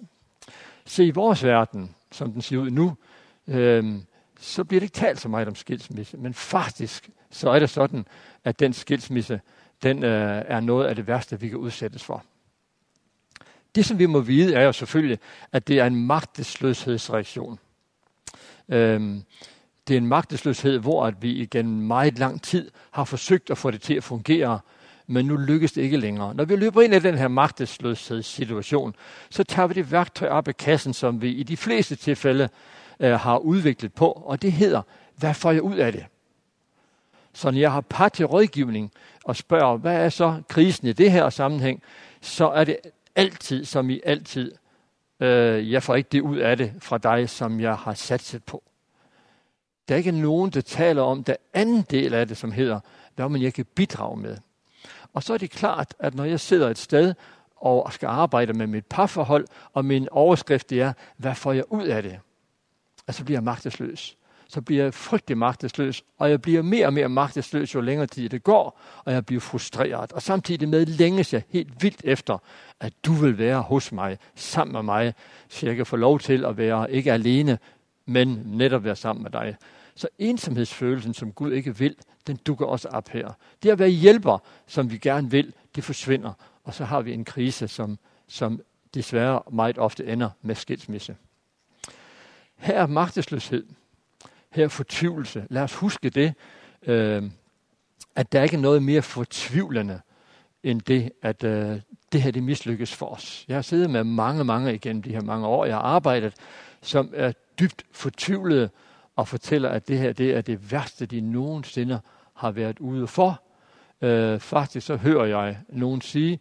Se, 0.86 1.06
i 1.06 1.12
vores 1.12 1.44
verden, 1.44 1.96
som 2.12 2.32
den 2.32 2.42
ser 2.42 2.58
ud 2.58 2.70
nu, 2.70 2.96
øh, 3.48 3.96
så 4.40 4.64
bliver 4.64 4.80
det 4.80 4.86
ikke 4.86 5.00
talt 5.00 5.20
så 5.20 5.30
meget 5.30 5.48
om 5.48 5.56
skilsmisse, 5.56 6.18
men 6.18 6.34
faktisk 6.34 7.10
så 7.30 7.50
er 7.50 7.60
det 7.60 7.70
sådan, 7.70 8.06
at 8.44 8.60
den 8.60 8.74
skilsmisse, 8.74 9.42
den 9.84 10.04
øh, 10.04 10.44
er 10.48 10.60
noget 10.60 10.88
af 10.88 10.96
det 10.96 11.08
værste, 11.08 11.40
vi 11.40 11.50
kan 11.50 11.58
udsættes 11.58 12.04
for. 12.04 12.24
Det, 13.76 13.86
som 13.86 14.00
vi 14.00 14.06
må 14.06 14.20
vide, 14.20 14.54
er 14.54 14.64
jo 14.64 14.72
selvfølgelig, 14.72 15.20
at 15.52 15.68
det 15.68 15.80
er 15.80 15.86
en 15.86 16.06
magtesløshedsreaktion. 16.06 17.60
Øhm, 18.70 19.24
det 19.88 19.94
er 19.94 19.98
en 19.98 20.08
magtesløshed, 20.08 20.80
hvor 20.80 21.06
at 21.06 21.22
vi 21.22 21.32
igen 21.32 21.82
meget 21.82 22.20
lang 22.20 22.42
tid 22.42 22.72
har 22.92 23.04
forsøgt 23.04 23.50
at 23.50 23.58
få 23.58 23.72
det 23.72 23.82
til 23.82 23.94
at 23.94 24.04
fungere, 24.04 24.60
men 25.08 25.26
nu 25.26 25.38
lykkes 25.38 25.72
det 25.72 25.82
ikke 25.82 25.98
længere. 25.98 26.36
Når 26.36 26.46
vi 26.46 26.56
løber 26.56 26.82
ind 26.82 26.94
i 26.94 27.00
den 27.00 27.18
her 27.18 27.28
magtesløshedssituation, 27.28 28.96
så 29.30 29.44
tager 29.44 29.68
vi 29.68 29.74
det 29.74 29.92
værktøj 29.92 30.30
op 30.30 30.48
af 30.48 30.58
kassen, 30.58 30.94
som 30.94 31.22
vi 31.22 31.30
i 31.32 31.44
de 31.44 31.58
fleste 31.58 31.96
tilfælde 31.96 32.50
øh, 33.00 33.12
har 33.12 33.38
udviklet 33.38 33.94
på, 33.94 34.12
og 34.12 34.42
det 34.42 34.52
hedder, 34.52 34.82
hvad 35.16 35.34
får 35.34 35.52
jeg 35.52 35.62
ud 35.62 35.76
af 35.76 35.92
det? 35.92 36.06
Så 37.34 37.52
når 37.52 37.60
jeg 37.60 37.72
har 37.72 37.82
par 37.82 38.10
til 38.10 38.26
rådgivning 38.26 38.92
og 39.24 39.36
spørger, 39.36 39.78
hvad 39.78 40.06
er 40.06 40.10
så 40.10 40.42
krisen 40.50 40.88
i 40.88 40.94
det 40.94 41.12
her 41.12 41.30
sammenhæng, 41.30 41.82
så 42.22 42.50
er 42.50 42.64
det 42.64 42.78
altid, 43.16 43.66
som 43.66 43.90
i 43.90 44.02
altid, 44.04 44.52
øh, 45.20 45.72
jeg 45.72 45.84
får 45.84 45.96
ikke 45.96 46.10
det 46.12 46.22
ud 46.22 46.38
af 46.38 46.58
det 46.58 46.74
fra 46.80 46.98
dig, 46.98 47.30
som 47.30 47.60
jeg 47.60 47.76
har 47.76 47.94
satset 47.94 48.44
på. 48.44 48.64
Der 49.92 49.96
er 49.96 49.98
ikke 49.98 50.12
nogen, 50.12 50.50
der 50.50 50.62
taler 50.62 51.02
om 51.02 51.24
den 51.24 51.36
anden 51.54 51.86
del 51.90 52.14
af 52.14 52.28
det, 52.28 52.38
som 52.38 52.52
hedder, 52.52 52.80
hvad 53.16 53.30
man 53.30 53.42
jeg 53.42 53.54
kan 53.54 53.66
bidrage 53.76 54.18
med. 54.18 54.38
Og 55.14 55.24
så 55.24 55.34
er 55.34 55.38
det 55.38 55.52
klart, 55.52 55.94
at 56.00 56.16
når 56.16 56.24
jeg 56.24 56.40
sidder 56.40 56.70
et 56.70 56.78
sted 56.78 57.14
og 57.56 57.94
skal 57.94 58.08
arbejde 58.08 58.54
med 58.54 58.68
mit 58.68 58.86
parforhold, 58.86 59.48
og 59.74 59.86
min 59.86 60.08
overskrift 60.12 60.70
det 60.70 60.82
er, 60.82 60.94
hvad 61.18 61.36
får 61.36 61.54
jeg 61.54 61.64
ud 61.70 61.86
af 61.86 62.04
det? 62.04 62.20
Og 63.08 63.14
så 63.14 63.24
bliver 63.24 63.36
jeg 63.36 63.44
magtesløs. 63.44 64.18
Så 64.48 64.62
bliver 64.62 64.84
jeg 64.84 64.94
frygtelig 64.94 65.38
magtesløs, 65.38 66.04
og 66.18 66.30
jeg 66.30 66.42
bliver 66.42 66.62
mere 66.62 66.86
og 66.86 66.94
mere 66.94 67.10
magtesløs, 67.10 67.76
jo 67.76 67.82
længere 67.82 68.08
tid 68.08 68.30
det 68.30 68.44
går, 68.44 68.80
og 69.06 69.14
jeg 69.14 69.26
bliver 69.26 69.42
frustreret. 69.42 70.12
Og 70.12 70.22
samtidig 70.22 70.70
med 70.70 70.86
længes 70.86 71.34
jeg 71.34 71.44
helt 71.50 71.84
vildt 71.84 72.02
efter, 72.04 72.38
at 72.80 72.94
du 73.06 73.14
vil 73.14 73.38
være 73.38 73.62
hos 73.62 73.92
mig, 73.92 74.18
sammen 74.36 74.74
med 74.74 74.84
mig, 74.84 75.14
så 75.50 75.66
jeg 75.66 75.76
kan 75.76 75.86
få 75.86 75.96
lov 75.96 76.20
til 76.20 76.46
at 76.46 76.58
være 76.58 76.92
ikke 76.92 77.14
alene, 77.14 77.58
men 78.06 78.42
netop 78.46 78.84
være 78.84 78.96
sammen 78.96 79.24
med 79.24 79.32
dig. 79.32 79.56
Så 79.96 80.08
ensomhedsfølelsen, 80.20 81.14
som 81.14 81.32
Gud 81.32 81.52
ikke 81.52 81.78
vil, 81.78 81.96
den 82.28 82.36
dukker 82.36 82.66
også 82.66 82.88
op 82.88 83.10
her. 83.10 83.32
Det 83.64 83.70
at 83.70 83.80
være 83.80 83.90
hjælper, 83.90 84.38
som 84.68 84.92
vi 84.92 84.98
gerne 84.98 85.32
vil, 85.32 85.54
det 85.76 85.84
forsvinder. 85.84 86.34
Og 86.64 86.74
så 86.74 86.86
har 86.86 87.02
vi 87.02 87.14
en 87.14 87.26
krise, 87.26 87.68
som, 87.68 88.00
som 88.28 88.62
desværre 88.94 89.42
meget 89.52 89.78
ofte 89.78 90.06
ender 90.06 90.30
med 90.42 90.56
skilsmisse. 90.56 91.16
Her 92.56 92.82
er 92.82 92.88
magtesløshed. 92.88 93.66
Her 94.50 94.64
er 94.64 94.68
fortvivlelse. 94.68 95.46
Lad 95.50 95.62
os 95.62 95.74
huske 95.74 96.10
det, 96.10 96.34
øh, 96.82 97.24
at 98.16 98.32
der 98.32 98.44
ikke 98.44 98.56
er 98.56 98.62
noget 98.62 98.84
mere 98.84 99.02
fortvivlende, 99.02 100.02
end 100.64 100.82
det, 100.82 101.12
at 101.22 101.44
øh, 101.44 101.82
det 102.12 102.22
her 102.22 102.32
det 102.32 102.44
mislykkes 102.44 102.96
for 102.96 103.06
os. 103.06 103.46
Jeg 103.48 103.58
har 103.58 103.62
siddet 103.62 103.90
med 103.90 104.04
mange, 104.04 104.44
mange 104.44 104.74
igennem 104.74 105.04
de 105.04 105.12
her 105.12 105.22
mange 105.22 105.48
år. 105.48 105.66
Jeg 105.66 105.76
har 105.76 105.82
arbejdet, 105.82 106.34
som 106.82 107.14
er 107.16 107.32
dybt 107.60 107.86
fortvivlede 107.92 108.70
og 109.22 109.28
fortæller, 109.28 109.70
at 109.70 109.88
det 109.88 109.98
her 109.98 110.14
det 110.14 110.36
er 110.36 110.42
det 110.42 110.72
værste, 110.72 111.06
de 111.06 111.22
nogensinde 111.22 112.00
har 112.34 112.52
været 112.52 112.80
ude 112.80 113.08
for. 113.08 113.42
Øh, 114.02 114.40
faktisk 114.40 114.88
så 114.88 114.96
hører 114.96 115.26
jeg 115.26 115.58
nogen 115.70 116.02
sige, 116.02 116.40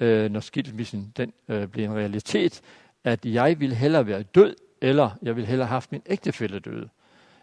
øh, 0.00 0.30
når 0.30 0.40
skilsmissen 0.40 1.12
den, 1.16 1.32
øh, 1.48 1.66
bliver 1.68 1.88
en 1.88 1.96
realitet, 1.96 2.60
at 3.04 3.24
jeg 3.24 3.60
vil 3.60 3.74
hellere 3.74 4.06
være 4.06 4.22
død, 4.22 4.54
eller 4.80 5.10
jeg 5.22 5.36
vil 5.36 5.46
hellere 5.46 5.66
have 5.66 5.74
haft 5.74 5.92
min 5.92 6.02
ægtefælle 6.06 6.58
død, 6.58 6.88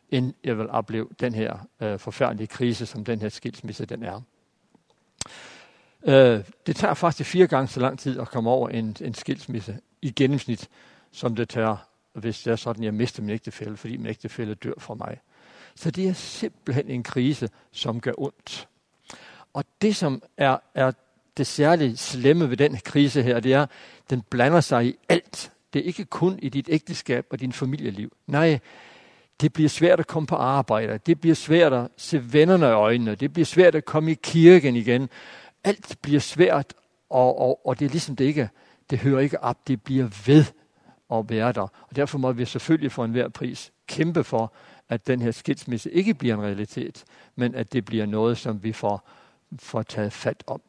end 0.10 0.34
jeg 0.44 0.58
vil 0.58 0.70
opleve 0.70 1.08
den 1.20 1.34
her 1.34 1.68
øh, 1.82 2.00
forfærdelige 2.00 2.48
krise, 2.48 2.86
som 2.86 3.06
den 3.06 3.22
her 3.22 3.30
skilsmisse 3.30 3.86
den 3.86 4.04
er. 4.04 4.22
Øh, 6.04 6.44
det 6.68 6.76
tager 6.76 6.94
faktisk 6.94 7.30
fire 7.30 7.48
gange 7.48 7.68
så 7.68 7.80
lang 7.80 8.00
tid 8.00 8.20
at 8.20 8.28
komme 8.28 8.50
over 8.50 8.70
en, 8.70 8.96
en 9.02 9.14
skilsmisse 9.14 9.80
i 10.02 10.12
gennemsnit, 10.12 10.70
som 11.12 11.36
det 11.36 11.50
tager 11.50 11.89
hvis 12.14 12.42
det 12.42 12.52
er 12.52 12.56
sådan, 12.56 12.84
jeg 12.84 12.94
mister 12.94 13.22
min 13.22 13.30
ægtefælle, 13.30 13.78
fordi 13.78 13.98
min 13.98 14.08
ægtefælle 14.08 14.54
dør 14.54 14.74
fra 14.78 14.94
mig. 14.94 15.18
Så 15.76 15.92
det 15.92 16.08
er 16.08 16.14
simpelthen 16.14 16.90
en 16.90 17.04
krise, 17.04 17.50
som 17.72 18.02
gør 18.02 18.12
ondt. 18.18 18.68
Og 19.54 19.66
det, 19.82 19.96
som 19.96 20.22
er, 20.38 20.58
er 20.76 20.92
det 21.38 21.48
særligt 21.48 22.00
slemme 22.00 22.50
ved 22.50 22.58
den 22.58 22.78
krise 22.78 23.24
her, 23.24 23.40
det 23.40 23.54
er, 23.54 23.62
at 23.62 23.70
den 24.10 24.22
blander 24.22 24.62
sig 24.62 24.86
i 24.86 24.96
alt. 25.10 25.52
Det 25.74 25.80
er 25.80 25.84
ikke 25.84 26.06
kun 26.06 26.40
i 26.42 26.50
dit 26.50 26.70
ægteskab 26.70 27.26
og 27.30 27.40
din 27.40 27.54
familieliv. 27.54 28.12
Nej, 28.28 28.60
det 29.42 29.54
bliver 29.54 29.70
svært 29.70 30.00
at 30.00 30.08
komme 30.08 30.28
på 30.28 30.36
arbejde. 30.36 31.00
Det 31.06 31.22
bliver 31.22 31.36
svært 31.36 31.74
at 31.74 31.88
se 31.98 32.34
vennerne 32.34 32.66
i 32.66 32.70
øjnene. 32.70 33.16
Det 33.16 33.34
bliver 33.34 33.46
svært 33.46 33.76
at 33.76 33.86
komme 33.86 34.12
i 34.12 34.18
kirken 34.24 34.76
igen. 34.76 35.10
Alt 35.64 35.98
bliver 36.02 36.20
svært, 36.20 36.74
og, 37.10 37.40
og, 37.40 37.68
og 37.68 37.80
det 37.80 37.86
er 37.86 37.90
ligesom 37.90 38.16
det 38.16 38.26
ikke, 38.26 38.50
det 38.90 39.00
hører 39.00 39.20
ikke 39.20 39.44
op. 39.44 39.68
Det 39.68 39.84
bliver 39.84 40.10
ved 40.26 40.46
at 41.14 41.30
være 41.30 41.52
der. 41.52 41.62
Og 41.62 41.96
derfor 41.96 42.18
må 42.18 42.32
vi 42.32 42.46
selvfølgelig 42.46 42.92
for 42.92 43.06
enhver 43.06 43.30
pris 43.30 43.72
kæmpe 43.88 44.24
for, 44.24 44.54
at 44.90 45.08
den 45.08 45.22
her 45.22 45.32
skilsmisse 45.32 45.92
ikke 45.92 46.14
bliver 46.14 46.36
en 46.36 46.42
realitet, 46.42 47.06
men 47.36 47.56
at 47.56 47.74
det 47.74 47.86
bliver 47.86 48.06
noget, 48.06 48.38
som 48.38 48.64
vi 48.64 48.74
får, 48.74 49.10
får 49.60 49.84
taget 49.84 50.14
fat 50.14 50.44
om. 50.48 50.62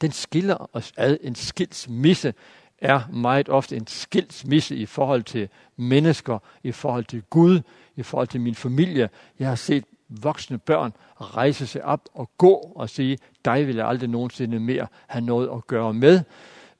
Den 0.00 0.12
skiller 0.12 0.70
os 0.72 0.92
ad. 0.96 1.18
En 1.22 1.34
skilsmisse 1.34 2.34
er 2.78 3.00
meget 3.12 3.48
ofte 3.48 3.76
en 3.76 3.86
skilsmisse 3.86 4.76
i 4.76 4.86
forhold 4.86 5.22
til 5.22 5.48
mennesker, 5.76 6.38
i 6.62 6.72
forhold 6.72 7.04
til 7.04 7.22
Gud, 7.30 7.60
i 7.96 8.02
forhold 8.02 8.28
til 8.28 8.40
min 8.40 8.54
familie. 8.54 9.10
Jeg 9.38 9.48
har 9.48 9.54
set 9.54 9.84
voksne 10.08 10.58
børn 10.58 10.92
rejse 11.20 11.66
sig 11.66 11.84
op 11.84 12.08
og 12.14 12.30
gå 12.38 12.54
og 12.54 12.90
sige, 12.90 13.18
dig 13.44 13.66
vil 13.66 13.76
jeg 13.76 13.88
aldrig 13.88 14.10
nogensinde 14.10 14.60
mere 14.60 14.86
have 15.06 15.24
noget 15.24 15.50
at 15.54 15.66
gøre 15.66 15.94
med. 15.94 16.20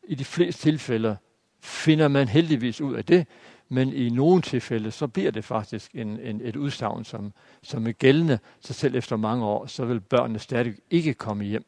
I 0.08 0.14
de 0.14 0.24
fleste 0.24 0.62
tilfælde 0.62 1.16
finder 1.68 2.08
man 2.08 2.28
heldigvis 2.28 2.80
ud 2.80 2.94
af 2.94 3.04
det, 3.04 3.26
men 3.68 3.92
i 3.92 4.08
nogle 4.08 4.42
tilfælde, 4.42 4.90
så 4.90 5.06
bliver 5.06 5.30
det 5.30 5.44
faktisk 5.44 5.90
en, 5.94 6.20
en, 6.20 6.40
et 6.44 6.56
udsagn, 6.56 7.04
som, 7.04 7.32
som 7.62 7.86
er 7.86 7.92
gældende, 7.92 8.38
så 8.60 8.72
selv 8.72 8.94
efter 8.94 9.16
mange 9.16 9.44
år, 9.44 9.66
så 9.66 9.84
vil 9.84 10.00
børnene 10.00 10.38
stadig 10.38 10.74
ikke 10.90 11.14
komme 11.14 11.44
hjem 11.44 11.64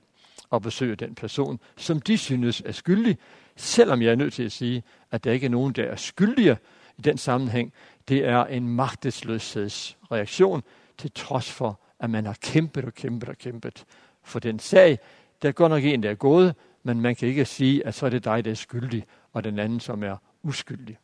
og 0.50 0.62
besøge 0.62 0.97
den 0.97 1.14
person, 1.14 1.61
som 1.76 2.00
de 2.00 2.19
synes 2.19 2.62
er 2.66 2.73
skyldig, 2.73 3.19
selvom 3.57 4.02
jeg 4.02 4.11
er 4.11 4.16
nødt 4.16 4.33
til 4.33 4.42
at 4.42 4.52
sige, 4.52 4.83
at 5.11 5.25
der 5.25 5.33
ikke 5.33 5.47
er 5.47 5.50
nogen, 5.50 5.73
der 5.73 5.85
er 5.85 5.97
skyldige 5.97 6.57
i 6.99 7.02
den 7.02 7.19
sammenhæng. 7.19 7.73
Det 8.09 8.25
er 8.25 8.45
en 8.45 8.69
magtesløshedsreaktion, 8.69 10.62
til 10.99 11.11
trods 11.14 11.50
for, 11.50 11.80
at 12.00 12.11
man 12.11 12.26
har 12.26 12.37
kæmpet 12.42 12.85
og 12.85 12.95
kæmpet 12.95 13.28
og 13.28 13.38
kæmpet 13.38 13.85
for 14.23 14.38
den 14.38 14.59
sag. 14.59 14.99
Der 15.42 15.52
går 15.52 15.69
nok 15.69 15.85
en, 15.85 16.02
der 16.02 16.11
er 16.11 16.14
gået, 16.14 16.54
men 16.83 17.00
man 17.00 17.16
kan 17.16 17.28
ikke 17.28 17.45
sige, 17.45 17.87
at 17.87 17.95
så 17.95 18.07
er 18.07 18.11
det 18.11 18.25
dig, 18.25 18.45
der 18.45 18.50
er 18.50 18.54
skyldig, 18.54 19.04
og 19.32 19.44
den 19.44 19.58
anden, 19.58 19.80
som 19.80 20.04
er 20.04 20.16
uskyldig. 20.42 20.99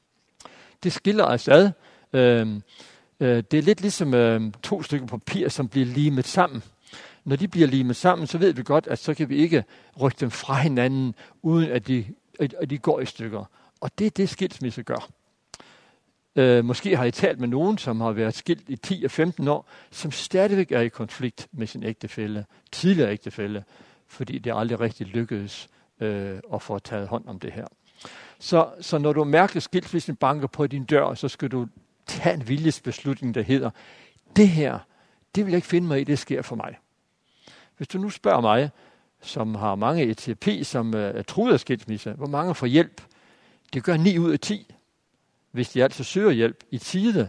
Det 0.82 0.92
skiller 0.92 1.24
os 1.24 1.48
ad. 1.48 1.70
Øh, 2.12 2.60
øh, 3.20 3.42
det 3.50 3.54
er 3.54 3.62
lidt 3.62 3.80
ligesom 3.80 4.14
øh, 4.14 4.52
to 4.62 4.82
stykker 4.82 5.06
papir, 5.06 5.48
som 5.48 5.68
bliver 5.68 5.86
limet 5.86 6.26
sammen. 6.26 6.62
Når 7.24 7.36
de 7.36 7.48
bliver 7.48 7.66
limet 7.66 7.96
sammen, 7.96 8.26
så 8.26 8.38
ved 8.38 8.52
vi 8.52 8.62
godt, 8.62 8.86
at 8.86 8.98
så 8.98 9.14
kan 9.14 9.28
vi 9.28 9.36
ikke 9.36 9.64
rykke 10.00 10.16
dem 10.20 10.30
fra 10.30 10.54
hinanden, 10.54 11.14
uden 11.42 11.70
at 11.70 11.86
de, 11.86 12.04
at 12.38 12.70
de 12.70 12.78
går 12.78 13.00
i 13.00 13.06
stykker. 13.06 13.44
Og 13.80 13.90
det 13.98 14.06
er 14.06 14.10
det, 14.10 14.28
skilsmisse 14.28 14.82
gør. 14.82 15.08
Øh, 16.36 16.64
måske 16.64 16.96
har 16.96 17.04
I 17.04 17.10
talt 17.10 17.40
med 17.40 17.48
nogen, 17.48 17.78
som 17.78 18.00
har 18.00 18.12
været 18.12 18.34
skilt 18.34 18.68
i 18.68 18.76
10 18.76 19.04
og 19.04 19.10
15 19.10 19.48
år, 19.48 19.68
som 19.90 20.10
stadigvæk 20.10 20.72
er 20.72 20.80
i 20.80 20.88
konflikt 20.88 21.48
med 21.52 21.66
sin 21.66 21.82
ægtefælle, 21.82 22.44
tidligere 22.72 23.12
ægtefælle, 23.12 23.64
fordi 24.06 24.38
det 24.38 24.52
aldrig 24.56 24.80
rigtig 24.80 25.06
lykkedes 25.06 25.68
øh, 26.00 26.38
at 26.54 26.62
få 26.62 26.78
taget 26.78 27.08
hånd 27.08 27.24
om 27.26 27.40
det 27.40 27.52
her. 27.52 27.66
Så, 28.38 28.68
så 28.80 28.98
når 28.98 29.12
du 29.12 29.24
mærker 29.24 29.60
skilsmissen 29.60 30.16
banker 30.16 30.46
på 30.46 30.66
din 30.66 30.84
dør, 30.84 31.14
så 31.14 31.28
skal 31.28 31.48
du 31.48 31.66
tage 32.06 32.34
en 32.34 32.48
viljesbeslutning, 32.48 33.34
der 33.34 33.42
hedder, 33.42 33.70
det 34.36 34.48
her, 34.48 34.78
det 35.34 35.44
vil 35.44 35.50
jeg 35.50 35.58
ikke 35.58 35.68
finde 35.68 35.88
mig 35.88 36.00
i, 36.00 36.04
det 36.04 36.18
sker 36.18 36.42
for 36.42 36.56
mig. 36.56 36.78
Hvis 37.76 37.88
du 37.88 37.98
nu 37.98 38.10
spørger 38.10 38.40
mig, 38.40 38.70
som 39.20 39.54
har 39.54 39.74
mange 39.74 40.04
ETP, 40.04 40.48
som 40.62 40.94
øh, 40.94 41.14
er 41.14 41.22
truet 41.22 41.52
af 41.52 41.60
skilsmisse, 41.60 42.12
hvor 42.12 42.26
mange 42.26 42.54
får 42.54 42.66
hjælp? 42.66 43.02
Det 43.72 43.84
gør 43.84 43.96
9 43.96 44.18
ud 44.18 44.32
af 44.32 44.40
10, 44.40 44.74
hvis 45.50 45.68
de 45.68 45.82
altså 45.82 46.04
søger 46.04 46.30
hjælp 46.30 46.64
i 46.70 46.78
tide, 46.78 47.28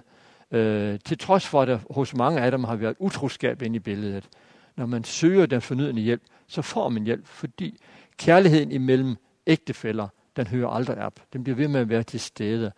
øh, 0.51 0.99
til 1.05 1.17
trods 1.17 1.47
for, 1.47 1.61
at 1.61 1.67
der 1.67 1.79
hos 1.91 2.13
mange 2.15 2.41
af 2.41 2.51
dem 2.51 2.63
har 2.63 2.75
været 2.75 2.95
utroskab 2.99 3.61
inde 3.61 3.75
i 3.75 3.79
billedet. 3.79 4.29
Når 4.75 4.85
man 4.85 5.03
søger 5.03 5.45
den 5.45 5.61
fornødende 5.61 6.01
hjælp, 6.01 6.21
så 6.47 6.61
får 6.61 6.89
man 6.89 7.03
hjælp, 7.03 7.27
fordi 7.27 7.79
kærligheden 8.17 8.71
imellem 8.71 9.15
ægtefæller 9.47 10.07
den 10.37 10.47
hører 10.47 10.69
aldrig 10.69 10.97
op. 10.97 11.19
Den 11.33 11.43
bliver 11.43 11.55
ved 11.55 11.67
med 11.67 11.79
at 11.79 11.89
være 11.89 12.03
til 12.03 12.19
stede, 12.19 12.71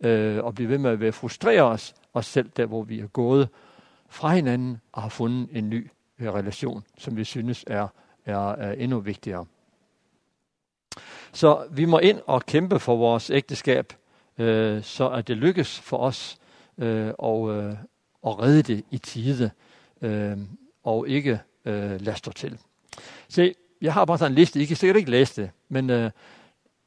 øh, 0.00 0.44
og 0.44 0.54
bliver 0.54 0.68
ved 0.68 0.78
med 0.78 0.90
at 0.90 1.00
være 1.00 1.12
frustrere 1.12 1.62
os, 1.62 1.94
os 2.14 2.26
selv 2.26 2.50
der, 2.56 2.66
hvor 2.66 2.82
vi 2.82 3.00
er 3.00 3.06
gået 3.06 3.48
fra 4.08 4.34
hinanden 4.34 4.80
og 4.92 5.02
har 5.02 5.08
fundet 5.08 5.48
en 5.52 5.70
ny 5.70 5.90
øh, 6.18 6.32
relation, 6.32 6.84
som 6.98 7.16
vi 7.16 7.24
synes 7.24 7.64
er, 7.66 7.88
er, 8.26 8.52
er 8.52 8.72
endnu 8.72 9.00
vigtigere. 9.00 9.46
Så 11.32 11.66
vi 11.70 11.84
må 11.84 11.98
ind 11.98 12.20
og 12.26 12.46
kæmpe 12.46 12.78
for 12.78 12.96
vores 12.96 13.30
ægteskab, 13.30 13.92
øh, 14.38 14.82
så 14.82 15.08
at 15.08 15.28
det 15.28 15.36
lykkes 15.36 15.80
for 15.80 15.96
os 15.96 16.38
øh, 16.78 17.12
og, 17.18 17.54
øh, 17.54 17.72
at 18.26 18.38
redde 18.38 18.62
det 18.62 18.84
i 18.90 18.98
tide, 18.98 19.50
øh, 20.02 20.38
og 20.82 21.08
ikke 21.08 21.40
øh, 21.64 22.00
lade 22.00 22.16
stå 22.16 22.32
til. 22.32 22.58
Se, 23.28 23.54
jeg 23.80 23.92
har 23.92 24.04
bare 24.04 24.18
sådan 24.18 24.32
en 24.32 24.36
liste, 24.36 24.60
I 24.60 24.64
kan 24.64 24.76
sikkert 24.76 24.96
ikke 24.96 25.10
læse 25.10 25.42
det, 25.42 25.50
men 25.68 25.90
øh, 25.90 26.10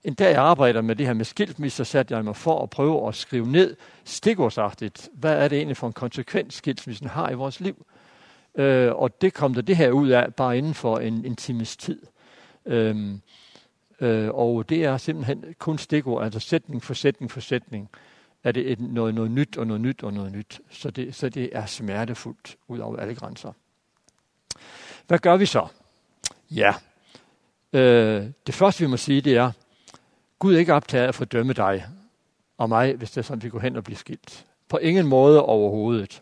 en 0.03 0.13
dag 0.13 0.31
jeg 0.31 0.41
arbejder 0.41 0.81
med 0.81 0.96
det 0.96 1.05
her 1.05 1.13
med 1.13 1.25
skilsmisse, 1.25 1.77
så 1.77 1.91
satte 1.91 2.15
jeg 2.15 2.25
mig 2.25 2.36
for 2.36 2.63
at 2.63 2.70
prøve 2.70 3.08
at 3.08 3.15
skrive 3.15 3.48
ned 3.48 3.75
stikordsagtigt, 4.03 5.10
hvad 5.13 5.43
er 5.43 5.48
det 5.48 5.58
egentlig 5.58 5.77
for 5.77 5.88
en 5.88 5.93
konsekvens, 5.93 6.53
skilsmissen 6.53 7.08
har 7.08 7.29
i 7.29 7.34
vores 7.34 7.60
liv. 7.60 7.86
Øh, 8.55 8.91
og 8.96 9.22
det 9.22 9.34
kom 9.34 9.53
der 9.53 9.62
det 9.62 9.77
her 9.77 9.91
ud 9.91 10.10
af, 10.10 10.36
bare 10.36 10.58
inden 10.58 10.74
for 10.74 10.98
en, 10.98 11.25
en 11.25 11.36
times 11.36 11.77
tid. 11.77 12.01
Øh, 12.65 13.15
øh, 14.01 14.29
og 14.29 14.70
det 14.70 14.86
er 14.86 14.98
simpelthen 14.98 15.55
kun 15.60 15.77
stikord, 15.77 16.24
altså 16.24 16.39
sætning 16.39 16.84
for 16.84 16.93
sætning 16.93 17.31
for 17.31 17.39
sætning, 17.39 17.89
er 18.43 18.51
det 18.51 18.72
et, 18.72 18.79
noget, 18.79 19.15
noget 19.15 19.31
nyt 19.31 19.58
og 19.58 19.67
noget 19.67 19.81
nyt 19.81 20.03
og 20.03 20.13
noget 20.13 20.31
nyt. 20.31 20.62
Så 20.70 20.91
det, 20.91 21.15
så 21.15 21.29
det 21.29 21.50
er 21.51 21.65
smertefuldt 21.65 22.58
ud 22.67 22.79
over 22.79 22.98
alle 22.98 23.15
grænser. 23.15 23.53
Hvad 25.08 25.20
gør 25.20 25.38
vi 25.38 25.46
så? 25.46 25.67
Ja, 26.51 26.74
øh, 27.74 28.25
det 28.48 28.55
første 28.55 28.84
vi 28.84 28.89
må 28.89 28.98
sige, 28.98 29.22
det 29.22 29.36
er, 29.36 29.51
Gud 30.41 30.55
er 30.55 30.60
ikke 30.60 30.74
optaget 30.74 31.03
af 31.03 31.07
at 31.07 31.15
fordømme 31.15 31.53
dig 31.53 31.86
og 32.57 32.69
mig, 32.69 32.95
hvis 32.95 33.12
det 33.12 33.17
er 33.17 33.21
sådan, 33.21 33.43
vi 33.43 33.50
går 33.50 33.60
hen 33.60 33.75
og 33.75 33.83
bliver 33.83 33.98
skilt. 33.98 34.45
På 34.69 34.77
ingen 34.77 35.07
måde 35.07 35.45
overhovedet. 35.45 36.21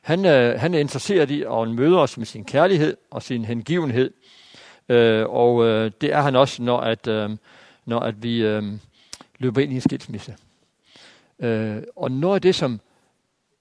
Han, 0.00 0.24
øh, 0.24 0.60
han 0.60 0.74
er 0.74 0.78
interesseret 0.78 1.30
i 1.30 1.42
at 1.42 1.68
møde 1.68 1.98
os 1.98 2.18
med 2.18 2.26
sin 2.26 2.44
kærlighed 2.44 2.96
og 3.10 3.22
sin 3.22 3.44
hengivenhed. 3.44 4.10
Øh, 4.88 5.26
og 5.28 5.66
øh, 5.66 5.90
det 6.00 6.12
er 6.12 6.20
han 6.20 6.36
også, 6.36 6.62
når, 6.62 6.80
at, 6.80 7.06
øh, 7.06 7.30
når 7.84 8.00
at 8.00 8.22
vi 8.22 8.42
øh, 8.42 8.62
løber 9.38 9.60
ind 9.60 9.72
i 9.72 9.74
en 9.74 9.80
skilsmisse. 9.80 10.36
Øh, 11.38 11.82
og 11.96 12.10
noget 12.10 12.34
af 12.34 12.42
det, 12.42 12.54
som, 12.54 12.80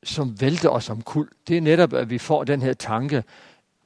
som 0.04 0.42
vælter 0.42 0.70
os 0.70 0.90
om 0.90 1.02
kul, 1.02 1.30
det 1.48 1.58
er 1.58 1.62
netop, 1.62 1.94
at 1.94 2.10
vi 2.10 2.18
får 2.18 2.44
den 2.44 2.62
her 2.62 2.74
tanke, 2.74 3.24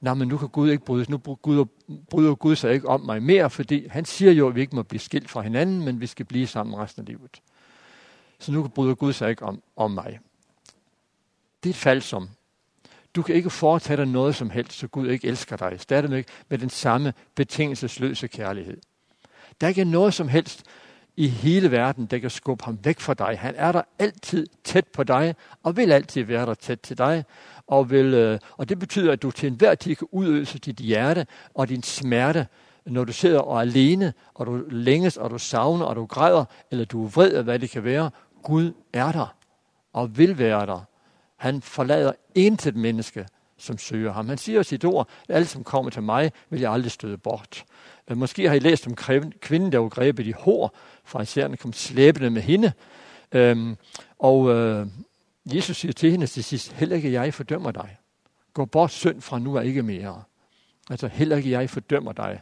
nej, 0.04 0.14
men 0.14 0.28
nu 0.28 0.38
kan 0.38 0.48
Gud 0.48 0.70
ikke 0.70 0.86
brydes, 0.86 1.10
nu 1.10 1.18
bryder, 1.18 1.66
bryder 2.10 2.36
Gud 2.36 2.56
sig 2.56 2.74
ikke 2.74 2.90
om 2.90 3.02
mig 3.02 3.24
mere, 3.24 3.50
fordi 3.50 3.88
han 3.88 4.06
siger 4.06 4.32
jo, 4.32 4.48
at 4.48 4.56
vi 4.56 4.62
ikke 4.62 4.76
må 4.76 4.84
blive 4.84 5.00
skilt 5.00 5.30
fra 5.30 5.42
hinanden, 5.42 5.86
men 5.86 6.02
vi 6.02 6.08
skal 6.08 6.26
blive 6.26 6.48
sammen 6.48 6.78
resten 6.78 7.02
af 7.02 7.08
livet. 7.08 7.42
Så 8.40 8.52
nu 8.52 8.68
bryder 8.68 8.96
Gud 8.96 9.14
sig 9.14 9.30
ikke 9.30 9.46
om, 9.46 9.62
om 9.76 9.92
mig. 9.92 10.20
Det 11.64 11.70
er 11.70 11.74
et 11.74 11.76
fald. 11.76 12.28
Du 13.16 13.22
kan 13.22 13.36
ikke 13.36 13.50
foretage 13.50 13.98
dig 13.98 14.06
noget 14.06 14.36
som 14.36 14.50
helst, 14.50 14.74
så 14.74 14.88
Gud 14.88 15.08
ikke 15.08 15.28
elsker 15.28 15.56
dig. 15.56 15.80
Stadigvæk 15.80 16.28
med 16.50 16.58
den 16.58 16.70
samme 16.70 17.14
betingelsesløse 17.36 18.28
kærlighed. 18.28 18.78
Der 19.62 19.68
er 19.68 19.70
ikke 19.70 19.86
noget 19.86 20.14
som 20.14 20.28
helst 20.28 20.64
i 21.16 21.28
hele 21.28 21.72
verden, 21.72 22.06
der 22.06 22.20
kan 22.20 22.30
skubbe 22.30 22.66
ham 22.66 22.80
væk 22.84 23.00
fra 23.00 23.14
dig. 23.14 23.40
Han 23.40 23.54
er 23.58 23.72
der 23.72 23.82
altid 24.00 24.48
tæt 24.64 24.88
på 24.88 25.04
dig, 25.04 25.36
og 25.64 25.78
vil 25.78 25.92
altid 25.92 26.24
være 26.24 26.46
der 26.46 26.54
tæt 26.54 26.80
til 26.80 26.98
dig. 26.98 27.26
Og, 27.68 27.90
vil, 27.90 28.14
øh, 28.14 28.40
og 28.58 28.70
det 28.70 28.80
betyder, 28.80 29.12
at 29.12 29.22
du 29.22 29.32
til 29.32 29.48
enhver 29.48 29.76
tid 29.76 29.96
kan 29.96 30.08
udøse 30.12 30.60
dit 30.60 30.76
hjerte 30.76 31.28
og 31.54 31.70
din 31.70 31.84
smerte, 31.84 32.48
når 32.86 33.04
du 33.04 33.14
sidder 33.14 33.40
og 33.40 33.58
er 33.58 33.62
alene, 33.62 34.14
og 34.34 34.46
du 34.46 34.64
længes, 34.70 35.18
og 35.18 35.30
du 35.30 35.38
savner, 35.38 35.86
og 35.86 35.96
du 35.96 36.06
græder, 36.06 36.46
eller 36.72 36.86
du 36.86 37.06
er 37.06 37.10
vred, 37.10 37.34
af, 37.34 37.44
hvad 37.44 37.60
det 37.60 37.70
kan 37.70 37.84
være. 37.84 38.12
Gud 38.44 38.74
er 38.94 39.12
der, 39.12 39.36
og 39.94 40.18
vil 40.18 40.38
være 40.38 40.66
der. 40.66 40.80
Han 41.38 41.62
forlader 41.62 42.12
intet 42.36 42.76
menneske, 42.76 43.28
som 43.58 43.78
søger 43.78 44.14
ham. 44.14 44.30
Han 44.30 44.38
siger 44.38 44.64
sit 44.64 44.86
ord, 44.86 45.10
at 45.30 45.36
alle, 45.36 45.48
som 45.48 45.64
kommer 45.64 45.92
til 45.92 46.04
mig, 46.04 46.32
vil 46.50 46.62
jeg 46.62 46.72
aldrig 46.72 46.92
støde 46.92 47.18
bort. 47.18 47.66
Måske 48.10 48.48
har 48.48 48.56
I 48.56 48.60
læst 48.60 48.88
om 48.88 48.96
kvinden, 49.42 49.72
der 49.72 49.78
var 49.78 49.90
grebet 49.90 50.28
i 50.28 50.32
hår, 50.32 50.78
fra 51.04 51.56
kom 51.56 51.74
slæbende 51.74 52.30
med 52.30 52.42
hende. 52.42 52.72
Øhm, 53.32 53.78
og 54.20 54.50
øh, 54.50 54.88
Jesus 55.46 55.78
siger 55.78 55.94
til 55.94 56.12
hende 56.12 56.28
til 56.28 56.44
sidst, 56.44 56.72
heller 56.72 56.96
ikke 56.96 57.12
jeg 57.12 57.34
fordømmer 57.34 57.72
dig. 57.72 57.98
Gå 58.54 58.66
bort 58.66 58.92
synd 58.92 59.22
fra 59.22 59.40
nu 59.40 59.56
er 59.56 59.62
ikke 59.62 59.84
mere. 59.84 60.24
Altså 60.90 61.08
heller 61.08 61.38
ikke 61.38 61.52
jeg 61.52 61.70
fordømmer 61.70 62.12
dig. 62.12 62.42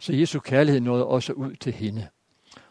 Så 0.00 0.12
Jesu 0.12 0.40
kærlighed 0.40 0.80
nåede 0.80 1.06
også 1.06 1.32
ud 1.32 1.54
til 1.54 1.72
hende. 1.72 2.08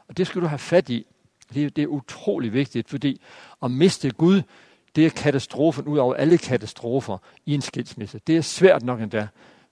Og 0.08 0.18
det 0.18 0.28
skal 0.28 0.42
du 0.42 0.48
have 0.48 0.60
fat 0.60 0.90
i. 0.90 1.06
Det, 1.54 1.76
det 1.76 1.84
er 1.84 1.88
utrolig 1.88 2.54
vigtigt, 2.54 2.90
fordi 2.90 3.22
at 3.64 3.72
miste 3.72 4.12
Gud, 4.12 4.42
det 4.96 5.06
er 5.06 5.10
katastrofen 5.10 5.86
ud 5.86 5.98
over 5.98 6.14
alle 6.14 6.38
katastrofer 6.38 7.18
i 7.46 7.54
en 7.54 7.62
skilsmisse. 7.62 8.22
Det 8.28 8.38
er 8.38 8.42
svært 8.42 8.84
nok 8.84 9.02
endda. 9.02 9.28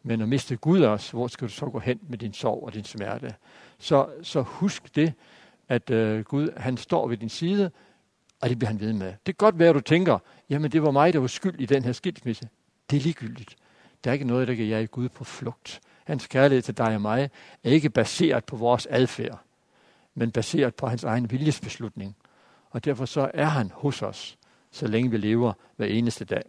Men 0.07 0.21
at 0.21 0.29
miste 0.29 0.55
Gud 0.55 0.81
også, 0.81 1.11
hvor 1.11 1.27
skal 1.27 1.47
du 1.47 1.53
så 1.53 1.65
gå 1.65 1.79
hen 1.79 1.99
med 2.09 2.17
din 2.17 2.33
sorg 2.33 2.63
og 2.63 2.73
din 2.73 2.83
smerte? 2.83 3.35
Så, 3.77 4.07
så 4.21 4.41
husk 4.41 4.95
det, 4.95 5.13
at 5.69 5.89
øh, 5.89 6.23
Gud, 6.23 6.49
han 6.57 6.77
står 6.77 7.07
ved 7.07 7.17
din 7.17 7.29
side, 7.29 7.71
og 8.41 8.49
det 8.49 8.59
bliver 8.59 8.71
han 8.71 8.79
ved 8.79 8.93
med. 8.93 9.07
Det 9.07 9.25
kan 9.25 9.33
godt 9.37 9.59
være, 9.59 9.69
at 9.69 9.75
du 9.75 9.79
tænker, 9.79 10.19
jamen 10.49 10.71
det 10.71 10.83
var 10.83 10.91
mig, 10.91 11.13
der 11.13 11.19
var 11.19 11.27
skyld 11.27 11.59
i 11.59 11.65
den 11.65 11.83
her 11.83 11.91
skilsmisse. 11.91 12.49
Det 12.89 12.97
er 12.97 13.01
ligegyldigt. 13.01 13.55
Der 14.03 14.09
er 14.09 14.13
ikke 14.13 14.25
noget, 14.25 14.47
der 14.47 14.55
kan 14.55 14.65
jage 14.65 14.87
Gud 14.87 15.09
på 15.09 15.23
flugt. 15.23 15.81
Hans 16.03 16.27
kærlighed 16.27 16.61
til 16.61 16.77
dig 16.77 16.95
og 16.95 17.01
mig 17.01 17.29
er 17.63 17.69
ikke 17.69 17.89
baseret 17.89 18.45
på 18.45 18.55
vores 18.55 18.87
adfærd, 18.89 19.39
men 20.15 20.31
baseret 20.31 20.75
på 20.75 20.87
hans 20.87 21.03
egen 21.03 21.31
viljesbeslutning. 21.31 22.15
Og 22.69 22.85
derfor 22.85 23.05
så 23.05 23.31
er 23.33 23.45
han 23.45 23.71
hos 23.73 24.01
os, 24.01 24.37
så 24.71 24.87
længe 24.87 25.11
vi 25.11 25.17
lever 25.17 25.53
hver 25.75 25.87
eneste 25.87 26.25
dag. 26.25 26.43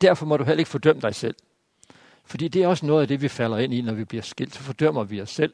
Derfor 0.00 0.26
må 0.26 0.36
du 0.36 0.44
heller 0.44 0.58
ikke 0.58 0.70
fordømme 0.70 1.02
dig 1.02 1.14
selv. 1.14 1.34
Fordi 2.26 2.48
det 2.48 2.62
er 2.62 2.66
også 2.66 2.86
noget 2.86 3.02
af 3.02 3.08
det, 3.08 3.22
vi 3.22 3.28
falder 3.28 3.58
ind 3.58 3.74
i, 3.74 3.80
når 3.80 3.92
vi 3.92 4.04
bliver 4.04 4.22
skilt. 4.22 4.54
Så 4.54 4.60
fordømmer 4.60 5.04
vi 5.04 5.20
os 5.20 5.30
selv. 5.30 5.52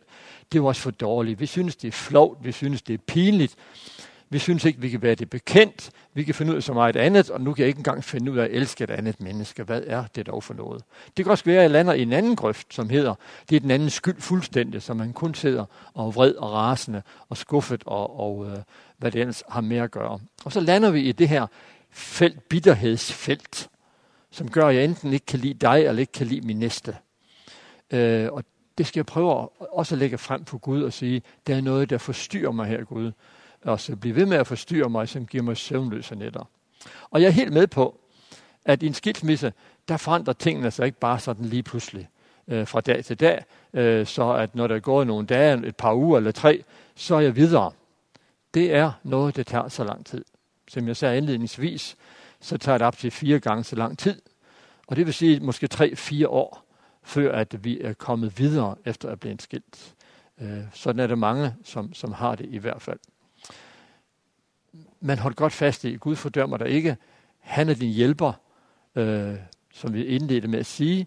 Det 0.52 0.59
er 0.59 0.62
også 0.62 0.83
for 0.83 0.90
dårligt. 0.90 1.40
Vi 1.40 1.46
synes, 1.46 1.76
det 1.76 1.88
er 1.88 1.92
flovt. 1.92 2.44
Vi 2.44 2.52
synes, 2.52 2.83
det 2.83 2.94
er 2.94 2.98
pinligt. 3.06 3.56
Vi 4.33 4.38
synes 4.38 4.64
ikke, 4.64 4.80
vi 4.80 4.88
kan 4.88 5.02
være 5.02 5.14
det 5.14 5.30
bekendt. 5.30 5.90
Vi 6.14 6.22
kan 6.22 6.35
finde 6.35 6.52
ud 6.52 6.56
af 6.56 6.62
så 6.62 6.72
meget 6.72 6.96
andet, 6.96 7.30
og 7.30 7.40
nu 7.40 7.54
kan 7.54 7.62
jeg 7.62 7.68
ikke 7.68 7.78
engang 7.78 8.04
finde 8.04 8.33
ud 8.33 8.38
af 8.38 8.44
at 8.44 8.50
elske 8.50 8.85
et 8.85 8.90
andet 8.90 9.20
menneske. 9.20 9.62
Hvad 9.62 9.83
er 9.87 10.04
det 10.14 10.26
dog 10.26 10.42
for 10.42 10.54
noget? 10.54 10.83
Det 11.16 11.24
kan 11.24 11.33
også 11.33 11.44
være, 11.44 11.56
at 11.56 11.62
jeg 11.62 11.70
lander 11.70 11.92
i 11.92 12.02
en 12.02 12.12
anden 12.12 12.37
grøft, 12.37 12.74
som 12.74 12.90
hedder, 12.90 13.14
det 13.50 13.56
er 13.56 13.61
den 13.61 13.70
anden 13.70 13.90
skyld 13.90 14.20
fuldstændig, 14.20 14.83
så 14.83 14.94
man 14.94 15.12
kun 15.12 15.35
sidder 15.35 15.64
og 15.94 16.06
er 16.06 16.11
vred 16.11 16.35
og 16.35 16.52
rasende 16.52 17.02
og 17.28 17.37
skuffet 17.37 17.83
og, 17.87 18.20
og 18.20 18.46
øh, 18.46 18.59
hvad 18.98 19.11
det 19.11 19.20
ellers 19.20 19.42
har 19.48 19.61
med 19.61 19.76
at 19.76 19.90
gøre. 19.90 20.18
Og 20.44 20.52
så 20.52 20.61
lander 20.61 20.90
vi 20.90 21.00
i 21.00 21.12
det 21.12 21.28
her 21.28 21.46
felt, 21.90 22.48
bitterhedsfelt, 22.48 23.68
som 24.31 24.51
gør, 24.51 24.66
at 24.66 24.75
jeg 24.75 24.85
enten 24.85 25.12
ikke 25.12 25.27
kan 25.27 25.38
lide 25.38 25.55
dig, 25.55 25.85
eller 25.85 26.01
ikke 26.01 26.12
kan 26.12 26.27
lide 26.27 26.47
min 26.47 26.59
næste. 26.59 26.97
Øh, 27.90 28.33
og 28.33 28.45
det 28.79 28.87
skal 28.87 28.99
jeg 28.99 29.07
prøve 29.07 29.43
at 29.43 29.49
også 29.59 29.95
at 29.95 29.99
lægge 29.99 30.19
frem 30.19 30.45
på 30.45 30.59
Gud 30.59 30.83
og 30.83 30.93
sige, 30.93 31.23
der 31.47 31.57
er 31.57 31.61
noget, 31.61 31.90
der 31.90 31.99
forstyrrer 31.99 32.53
mig 32.53 32.66
her, 32.66 32.85
Gud. 32.85 33.12
Og 33.64 33.81
så 33.81 33.97
blive 33.97 34.16
ved 34.16 34.27
med 34.27 34.37
at 34.37 34.47
forstyrre 34.47 34.90
mig, 34.90 35.09
som 35.09 35.27
giver 35.27 35.43
mig 35.43 35.57
søvnløse 35.57 36.14
nætter. 36.14 36.49
Og 37.11 37.21
jeg 37.21 37.27
er 37.27 37.33
helt 37.33 37.53
med 37.53 37.66
på, 37.66 38.01
at 38.64 38.83
i 38.83 38.87
en 38.87 38.95
skilsmisse, 38.95 39.53
der 39.88 39.97
forandrer 39.97 40.33
tingene 40.33 40.71
sig 40.71 40.87
ikke 40.87 40.99
bare 40.99 41.19
sådan 41.19 41.45
lige 41.45 41.62
pludselig 41.62 42.09
øh, 42.49 42.66
fra 42.66 42.81
dag 42.81 43.05
til 43.05 43.21
dag, 43.21 43.45
øh, 43.73 44.07
så 44.07 44.33
at 44.33 44.55
når 44.55 44.66
der 44.66 44.75
er 44.75 44.81
gået 44.81 45.07
nogle 45.07 45.27
dage, 45.27 45.66
et 45.66 45.77
par 45.77 45.95
uger 45.95 46.19
eller 46.19 46.33
tre, 46.33 46.64
så 46.95 47.14
er 47.14 47.21
jeg 47.21 47.37
videre. 47.37 47.73
Det 48.55 48.75
er 48.75 48.93
noget, 49.03 49.37
der 49.37 49.43
tager 49.43 49.69
så 49.69 49.85
lang 49.85 50.07
tid. 50.07 50.25
Som 50.69 50.88
jeg 50.88 50.97
sagde 50.97 51.16
indledningsvis, 51.16 51.97
så 52.40 52.59
tager 52.59 52.79
det 52.79 52.87
op 52.87 52.98
til 52.98 53.11
fire 53.11 53.40
gange 53.40 53.64
så 53.64 53.76
lang 53.76 53.98
tid. 53.98 54.22
Og 54.87 54.96
det 54.96 55.07
vil 55.07 55.14
sige 55.14 55.40
måske 55.40 55.66
tre-fire 55.66 56.29
år, 56.29 56.64
før 57.03 57.33
at 57.33 57.64
vi 57.64 57.81
er 57.81 57.92
kommet 57.92 58.38
videre 58.38 58.76
efter 58.85 59.09
at 59.09 59.20
blive 59.20 59.40
skilt. 59.40 59.94
Øh, 60.40 60.62
sådan 60.72 61.00
er 61.00 61.07
der 61.07 61.14
mange, 61.14 61.55
som, 61.64 61.94
som 61.94 62.12
har 62.12 62.35
det 62.35 62.46
i 62.46 62.59
hvert 62.59 62.83
fald. 62.83 62.98
Man 65.00 65.18
holder 65.18 65.35
godt 65.35 65.53
fast 65.53 65.85
i, 65.85 65.94
at 65.94 66.00
Gud 66.00 66.16
fordømmer 66.16 66.57
dig 66.57 66.68
ikke. 66.68 66.96
Han 67.38 67.68
er 67.68 67.74
din 67.74 67.90
hjælper, 67.90 68.33
øh, 68.94 69.35
som 69.72 69.94
vi 69.94 70.05
indledte 70.05 70.48
med 70.48 70.59
at 70.59 70.66
sige, 70.66 71.07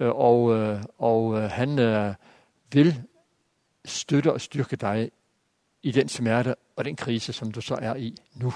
øh, 0.00 0.08
og, 0.08 0.54
øh, 0.56 0.82
og 0.98 1.38
øh, 1.38 1.50
han 1.50 1.78
øh, 1.78 2.14
vil 2.72 3.02
støtte 3.84 4.32
og 4.32 4.40
styrke 4.40 4.76
dig 4.76 5.10
i 5.82 5.90
den 5.90 6.08
smerte 6.08 6.54
og 6.76 6.84
den 6.84 6.96
krise, 6.96 7.32
som 7.32 7.52
du 7.52 7.60
så 7.60 7.74
er 7.74 7.94
i 7.94 8.14
nu. 8.34 8.52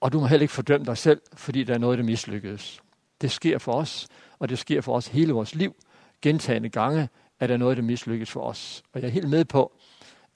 Og 0.00 0.12
du 0.12 0.20
må 0.20 0.26
heller 0.26 0.42
ikke 0.42 0.54
fordømme 0.54 0.86
dig 0.86 0.98
selv, 0.98 1.20
fordi 1.32 1.64
der 1.64 1.74
er 1.74 1.78
noget, 1.78 1.98
der 1.98 2.04
mislykkedes. 2.04 2.80
Det 3.20 3.30
sker 3.30 3.58
for 3.58 3.72
os, 3.72 4.06
og 4.38 4.48
det 4.48 4.58
sker 4.58 4.80
for 4.80 4.96
os 4.96 5.06
hele 5.06 5.32
vores 5.32 5.54
liv. 5.54 5.74
Gentagende 6.22 6.68
gange 6.68 7.08
er 7.40 7.46
der 7.46 7.56
noget, 7.56 7.76
der 7.76 7.82
mislykkes 7.82 8.30
for 8.30 8.40
os. 8.40 8.82
Og 8.92 9.00
jeg 9.00 9.06
er 9.06 9.12
helt 9.12 9.28
med 9.28 9.44
på, 9.44 9.72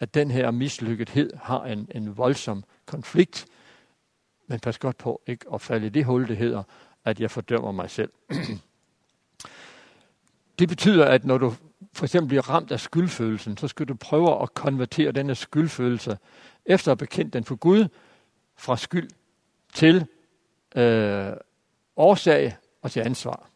at 0.00 0.14
den 0.14 0.30
her 0.30 0.50
mislykkethed 0.50 1.30
har 1.42 1.64
en, 1.64 1.88
en 1.94 2.16
voldsom 2.16 2.64
konflikt. 2.86 3.46
Men 4.46 4.60
pas 4.60 4.78
godt 4.78 4.98
på 4.98 5.22
ikke 5.26 5.46
at 5.54 5.60
falde 5.60 5.86
i 5.86 5.90
det 5.90 6.04
hul, 6.04 6.28
det 6.28 6.36
hedder, 6.36 6.62
at 7.04 7.20
jeg 7.20 7.30
fordømmer 7.30 7.72
mig 7.72 7.90
selv. 7.90 8.12
det 10.58 10.68
betyder, 10.68 11.04
at 11.04 11.24
når 11.24 11.38
du 11.38 11.54
for 11.92 12.04
eksempel 12.04 12.28
bliver 12.28 12.50
ramt 12.50 12.72
af 12.72 12.80
skyldfølelsen, 12.80 13.56
så 13.56 13.68
skal 13.68 13.86
du 13.86 13.94
prøve 13.94 14.42
at 14.42 14.54
konvertere 14.54 15.12
denne 15.12 15.34
skyldfølelse, 15.34 16.18
efter 16.66 16.92
at 16.92 16.98
have 16.98 17.06
bekendt 17.06 17.32
den 17.32 17.44
for 17.44 17.56
Gud, 17.56 17.88
fra 18.56 18.76
skyld 18.76 19.10
til 19.74 20.06
øh, 20.76 21.32
årsag 21.96 22.56
og 22.82 22.90
til 22.90 23.00
ansvar. 23.00 23.50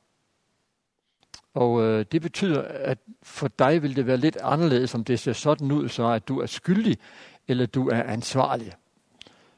Og 1.55 1.83
øh, 1.83 2.05
det 2.13 2.23
betyder, 2.23 2.63
at 2.63 2.99
for 3.23 3.49
dig 3.59 3.83
vil 3.83 3.97
det 3.97 4.07
være 4.07 4.17
lidt 4.17 4.37
anderledes, 4.43 4.95
om 4.95 5.05
det 5.05 5.21
ser 5.21 5.33
sådan 5.33 5.73
ud, 5.73 5.89
så 5.89 6.09
at 6.09 6.29
du 6.29 6.41
er 6.41 6.47
skyldig, 6.47 6.99
eller 7.49 7.67
du 7.67 7.89
er 7.89 8.03
ansvarlig. 8.03 8.73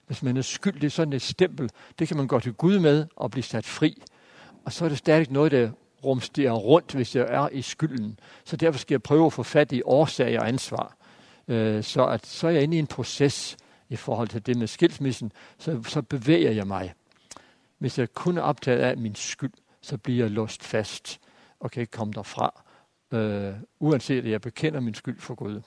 Hvis 0.07 0.23
man 0.23 0.37
er 0.37 0.43
skyldig, 0.43 0.93
sådan 0.93 1.13
et 1.13 1.23
stempel, 1.23 1.71
det 1.99 2.09
kan 2.09 2.17
man 2.17 2.27
gå 2.27 2.41
til 2.41 2.53
Gud 2.53 2.79
med 2.79 3.07
og 3.17 3.31
blive 3.31 3.43
sat 3.43 3.67
fri. 3.67 4.03
Og 4.65 4.73
så 4.73 4.85
er 4.85 4.89
det 4.89 4.99
stadig 4.99 5.27
noget, 5.31 5.53
der 5.53 5.71
rumsterer 6.05 6.53
rundt, 6.53 6.93
hvis 6.93 7.17
jeg 7.17 7.27
er 7.29 7.49
i 7.49 7.63
skylden. 7.63 8.19
Så 8.45 8.57
derfor 8.57 8.79
skal 8.79 8.95
jeg 8.95 9.03
prøve 9.03 9.27
at 9.27 9.33
få 9.33 9.43
fat 9.43 9.73
i 9.73 9.83
årsag 9.85 10.41
og 10.41 10.49
ansvar. 10.49 10.97
Øh, 11.49 11.85
så, 11.85 12.07
at, 12.07 12.27
så 12.27 12.47
er 12.47 12.51
jeg 12.51 12.63
inde 12.63 12.77
i 12.77 12.79
en 12.79 12.87
proces 12.87 13.57
i 13.89 13.97
forhold 13.97 14.29
til 14.29 14.47
det 14.47 14.57
med 14.57 14.67
skilsmissen, 14.67 15.33
så, 15.59 15.83
så 15.83 16.03
bevæger 16.03 16.51
jeg 16.51 16.67
mig. 16.67 16.95
Hvis 17.79 17.99
jeg 17.99 18.15
kun 18.15 18.39
er 18.39 18.43
optaget 18.43 18.81
af 18.81 18.97
min 18.97 19.15
skyld, 19.15 19.53
så 19.81 19.99
bliver 19.99 20.25
jeg 20.25 20.31
låst 20.31 20.65
fast 20.65 21.21
og 21.61 21.71
kan 21.71 21.81
ikke 21.81 21.91
komme 21.91 22.13
derfra, 22.13 22.63
øh, 23.13 23.55
uanset 23.81 24.25
at 24.25 24.31
jeg 24.31 24.41
bekender 24.41 24.81
min 24.81 24.95
skyld 24.95 25.21
for 25.21 25.35
Gud. 25.35 25.61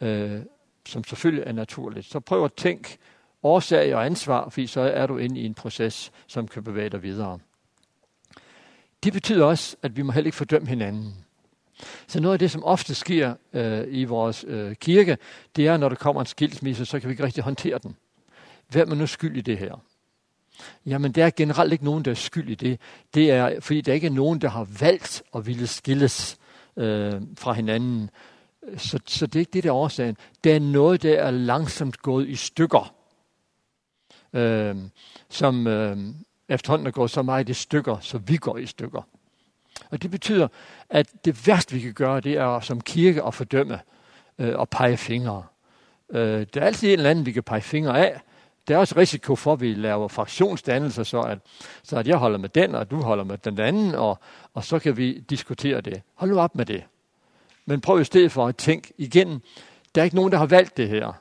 Øh, 0.00 0.40
som 0.86 1.04
selvfølgelig 1.04 1.44
er 1.46 1.52
naturligt. 1.52 2.06
Så 2.06 2.20
prøv 2.20 2.44
at 2.44 2.52
tænke 2.52 2.98
årsag 3.42 3.94
og 3.94 4.06
ansvar, 4.06 4.48
fordi 4.48 4.66
så 4.66 4.80
er 4.80 5.06
du 5.06 5.16
inde 5.16 5.40
i 5.40 5.44
en 5.44 5.54
proces, 5.54 6.12
som 6.26 6.48
kan 6.48 6.64
bevæge 6.64 6.90
dig 6.90 7.02
videre. 7.02 7.38
Det 9.04 9.12
betyder 9.12 9.44
også, 9.44 9.76
at 9.82 9.96
vi 9.96 10.02
må 10.02 10.12
heller 10.12 10.26
ikke 10.26 10.36
fordømme 10.36 10.68
hinanden. 10.68 11.21
Så 12.06 12.20
noget 12.20 12.32
af 12.32 12.38
det, 12.38 12.50
som 12.50 12.64
ofte 12.64 12.94
sker 12.94 13.34
øh, 13.52 13.84
i 13.88 14.04
vores 14.04 14.44
øh, 14.48 14.74
kirke, 14.74 15.18
det 15.56 15.66
er, 15.66 15.76
når 15.76 15.88
der 15.88 15.96
kommer 15.96 16.20
en 16.22 16.26
skilsmisse, 16.26 16.84
så 16.84 17.00
kan 17.00 17.08
vi 17.08 17.12
ikke 17.12 17.24
rigtig 17.24 17.44
håndtere 17.44 17.78
den. 17.78 17.96
Hvem 18.68 18.90
er 18.90 18.94
nu 18.94 19.06
skyld 19.06 19.36
i 19.36 19.40
det 19.40 19.58
her? 19.58 19.82
Jamen, 20.86 21.12
der 21.12 21.26
er 21.26 21.30
generelt 21.36 21.72
ikke 21.72 21.84
nogen, 21.84 22.04
der 22.04 22.10
er 22.10 22.14
skyld 22.14 22.48
i 22.48 22.54
det. 22.54 22.80
Det 23.14 23.30
er, 23.30 23.60
fordi 23.60 23.80
der 23.80 23.92
ikke 23.92 24.06
er 24.06 24.10
nogen, 24.10 24.40
der 24.40 24.48
har 24.48 24.68
valgt 24.80 25.22
at 25.34 25.46
ville 25.46 25.66
skilles 25.66 26.36
øh, 26.76 27.20
fra 27.38 27.52
hinanden. 27.52 28.10
Så, 28.76 28.98
så 29.06 29.26
det 29.26 29.36
er 29.36 29.40
ikke 29.40 29.52
det, 29.52 29.64
der 29.64 29.70
er 29.70 29.74
årsagen. 29.74 30.16
Det 30.44 30.52
er 30.52 30.60
noget, 30.60 31.02
der 31.02 31.18
er 31.18 31.30
langsomt 31.30 31.98
gået 31.98 32.28
i 32.28 32.34
stykker. 32.34 32.94
Øh, 34.32 34.76
som 35.28 35.66
øh, 35.66 35.96
efterhånden 36.48 36.86
er 36.86 36.90
gået 36.90 37.10
så 37.10 37.22
meget 37.22 37.48
i 37.48 37.54
stykker, 37.54 37.98
så 38.00 38.18
vi 38.18 38.36
går 38.36 38.56
i 38.56 38.66
stykker. 38.66 39.02
Og 39.90 40.02
det 40.02 40.10
betyder, 40.10 40.48
at 40.90 41.06
det 41.24 41.46
værste, 41.46 41.74
vi 41.74 41.80
kan 41.80 41.92
gøre, 41.92 42.20
det 42.20 42.32
er 42.32 42.60
som 42.60 42.80
kirke 42.80 43.22
at 43.22 43.34
fordømme 43.34 43.80
øh, 44.38 44.58
og 44.58 44.68
pege 44.68 44.96
fingre. 44.96 45.42
Øh, 46.10 46.46
der 46.54 46.60
er 46.60 46.66
altid 46.66 46.88
en 46.88 46.92
eller 46.92 47.10
anden, 47.10 47.26
vi 47.26 47.32
kan 47.32 47.42
pege 47.42 47.60
fingre 47.60 48.06
af. 48.06 48.20
Der 48.68 48.74
er 48.74 48.78
også 48.78 48.94
risiko 48.96 49.36
for, 49.36 49.52
at 49.52 49.60
vi 49.60 49.74
laver 49.74 50.08
fraktionsdannelser, 50.08 51.02
så 51.02 51.20
at, 51.20 51.38
så 51.82 51.96
at 51.96 52.06
jeg 52.06 52.16
holder 52.16 52.38
med 52.38 52.48
den, 52.48 52.74
og 52.74 52.90
du 52.90 53.02
holder 53.02 53.24
med 53.24 53.38
den 53.38 53.60
anden, 53.60 53.94
og, 53.94 54.18
og 54.54 54.64
så 54.64 54.78
kan 54.78 54.96
vi 54.96 55.18
diskutere 55.30 55.80
det. 55.80 56.02
Hold 56.14 56.30
nu 56.30 56.40
op 56.40 56.54
med 56.54 56.66
det. 56.66 56.84
Men 57.66 57.80
prøv 57.80 58.00
i 58.00 58.04
stedet 58.04 58.32
for 58.32 58.46
at 58.46 58.56
tænke 58.56 58.92
igen, 58.98 59.42
der 59.94 60.00
er 60.00 60.04
ikke 60.04 60.16
nogen, 60.16 60.32
der 60.32 60.38
har 60.38 60.46
valgt 60.46 60.76
det 60.76 60.88
her. 60.88 61.12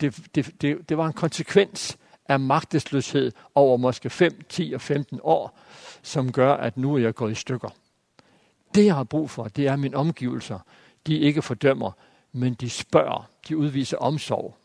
Det, 0.00 0.16
det, 0.34 0.50
det, 0.60 0.88
det 0.88 0.98
var 0.98 1.06
en 1.06 1.12
konsekvens 1.12 1.98
af 2.28 2.40
magtesløshed 2.40 3.32
over 3.54 3.76
måske 3.76 4.10
5, 4.10 4.40
10 4.48 4.72
og 4.74 4.80
15 4.80 5.20
år, 5.22 5.58
som 6.02 6.32
gør, 6.32 6.54
at 6.54 6.76
nu 6.76 6.94
er 6.94 6.98
jeg 6.98 7.14
gået 7.14 7.32
i 7.32 7.34
stykker. 7.34 7.68
Det, 8.74 8.84
jeg 8.84 8.94
har 8.94 9.04
brug 9.04 9.30
for, 9.30 9.44
det 9.44 9.66
er 9.66 9.76
mine 9.76 9.96
omgivelser. 9.96 10.58
De 11.06 11.18
ikke 11.18 11.42
fordømmer, 11.42 11.92
men 12.32 12.54
de 12.54 12.70
spørger. 12.70 13.30
De 13.48 13.56
udviser 13.56 13.96
omsorg. 13.96 14.56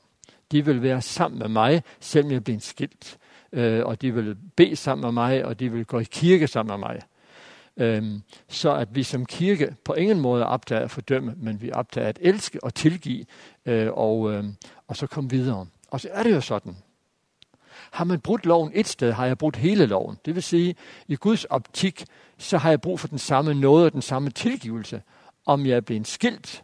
De 0.51 0.65
vil 0.65 0.81
være 0.81 1.01
sammen 1.01 1.39
med 1.39 1.47
mig, 1.47 1.83
selvom 1.99 2.31
jeg 2.31 2.43
bliver 2.43 2.59
skilt. 2.59 3.17
Øh, 3.51 3.85
og 3.85 4.01
de 4.01 4.13
vil 4.13 4.35
bede 4.55 4.75
sammen 4.75 5.05
med 5.05 5.11
mig, 5.11 5.45
og 5.45 5.59
de 5.59 5.71
vil 5.71 5.85
gå 5.85 5.99
i 5.99 6.03
kirke 6.03 6.47
sammen 6.47 6.79
med 6.79 6.87
mig. 6.87 7.01
Øhm, 7.77 8.21
så 8.47 8.75
at 8.75 8.95
vi 8.95 9.03
som 9.03 9.25
kirke 9.25 9.75
på 9.83 9.93
ingen 9.93 10.19
måde 10.19 10.41
er 10.41 10.45
optaget 10.45 10.81
at 10.81 10.91
fordømme, 10.91 11.33
men 11.37 11.61
vi 11.61 11.69
er 11.69 11.75
optaget 11.75 12.07
at 12.07 12.19
elske 12.21 12.63
og 12.63 12.73
tilgive, 12.73 13.25
øh, 13.65 13.91
og, 13.91 14.31
øh, 14.31 14.43
og 14.87 14.95
så 14.95 15.07
komme 15.07 15.29
videre. 15.29 15.67
Og 15.91 16.01
så 16.01 16.09
er 16.11 16.23
det 16.23 16.35
jo 16.35 16.41
sådan. 16.41 16.77
Har 17.91 18.03
man 18.03 18.19
brudt 18.19 18.45
loven 18.45 18.71
et 18.73 18.87
sted, 18.87 19.11
har 19.11 19.25
jeg 19.25 19.37
brudt 19.37 19.55
hele 19.55 19.85
loven. 19.85 20.17
Det 20.25 20.35
vil 20.35 20.43
sige, 20.43 20.75
i 21.07 21.15
Guds 21.15 21.45
optik, 21.45 22.05
så 22.37 22.57
har 22.57 22.69
jeg 22.69 22.81
brug 22.81 22.99
for 22.99 23.07
den 23.07 23.17
samme 23.17 23.53
nåde 23.53 23.85
og 23.85 23.93
den 23.93 24.01
samme 24.01 24.29
tilgivelse. 24.29 25.01
Om 25.45 25.65
jeg 25.65 25.75
er 25.75 25.81
blevet 25.81 26.07
skilt, 26.07 26.63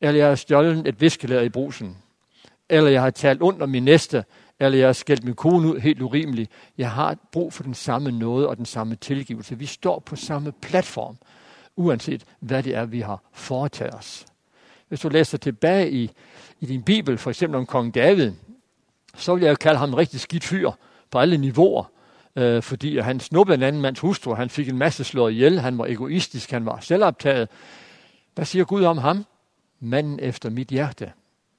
eller 0.00 0.18
jeg 0.18 0.28
har 0.28 0.34
stjålet 0.34 0.88
et 0.88 1.00
viskelæder 1.00 1.42
i 1.42 1.48
brusen, 1.48 1.96
eller 2.68 2.90
jeg 2.90 3.02
har 3.02 3.10
talt 3.10 3.42
ondt 3.42 3.62
om 3.62 3.68
min 3.68 3.84
næste, 3.84 4.24
eller 4.60 4.78
jeg 4.78 4.88
har 4.88 4.92
skældt 4.92 5.24
min 5.24 5.34
kone 5.34 5.68
ud 5.68 5.78
helt 5.78 6.02
urimeligt. 6.02 6.50
Jeg 6.78 6.90
har 6.90 7.16
brug 7.32 7.52
for 7.52 7.62
den 7.62 7.74
samme 7.74 8.10
nåde 8.10 8.48
og 8.48 8.56
den 8.56 8.66
samme 8.66 8.96
tilgivelse. 8.96 9.58
Vi 9.58 9.66
står 9.66 9.98
på 9.98 10.16
samme 10.16 10.52
platform, 10.52 11.16
uanset 11.76 12.24
hvad 12.40 12.62
det 12.62 12.74
er, 12.74 12.84
vi 12.84 13.00
har 13.00 13.22
foretaget 13.32 13.94
os. 13.94 14.26
Hvis 14.88 15.00
du 15.00 15.08
læser 15.08 15.38
tilbage 15.38 15.90
i, 15.90 16.10
i 16.60 16.66
din 16.66 16.82
bibel, 16.82 17.18
for 17.18 17.30
eksempel 17.30 17.58
om 17.58 17.66
kong 17.66 17.94
David, 17.94 18.32
så 19.16 19.34
vil 19.34 19.42
jeg 19.42 19.50
jo 19.50 19.56
kalde 19.60 19.78
ham 19.78 19.88
en 19.88 19.96
rigtig 19.96 20.20
skidt 20.20 20.44
fyr 20.44 20.70
på 21.10 21.18
alle 21.18 21.38
niveauer. 21.38 21.84
Øh, 22.36 22.62
fordi 22.62 22.98
han 22.98 23.20
snuppede 23.20 23.54
en 23.54 23.62
anden 23.62 23.82
mands 23.82 24.00
hustru, 24.00 24.34
han 24.34 24.50
fik 24.50 24.68
en 24.68 24.78
masse 24.78 25.04
slået 25.04 25.32
ihjel, 25.32 25.60
han 25.60 25.78
var 25.78 25.86
egoistisk, 25.86 26.50
han 26.50 26.66
var 26.66 26.80
selvoptaget. 26.80 27.48
Hvad 28.34 28.44
siger 28.44 28.64
Gud 28.64 28.84
om 28.84 28.98
ham? 28.98 29.24
Manden 29.80 30.20
efter 30.20 30.50
mit 30.50 30.68
hjerte. 30.68 31.12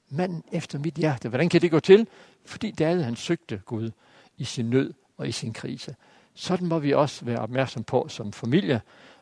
Manden 0.08 0.44
efter 0.52 0.78
mit 0.78 0.94
hjerte. 0.94 1.28
Hvordan 1.28 1.48
kan 1.48 1.60
det 1.60 1.70
gå 1.70 1.80
til? 1.80 2.06
Fordi 2.46 2.70
David 2.70 3.02
han 3.02 3.16
søgte 3.16 3.60
Gud 3.66 3.90
i 4.38 4.44
sin 4.44 4.70
nød 4.70 4.92
og 5.16 5.28
i 5.28 5.32
sin 5.32 5.52
krise. 5.52 5.94
Sådan 6.34 6.68
må 6.68 6.78
vi 6.78 6.92
også 6.92 7.24
være 7.24 7.38
opmærksom 7.38 7.84
på 7.84 8.06
som 8.08 8.32
familie 8.32 8.80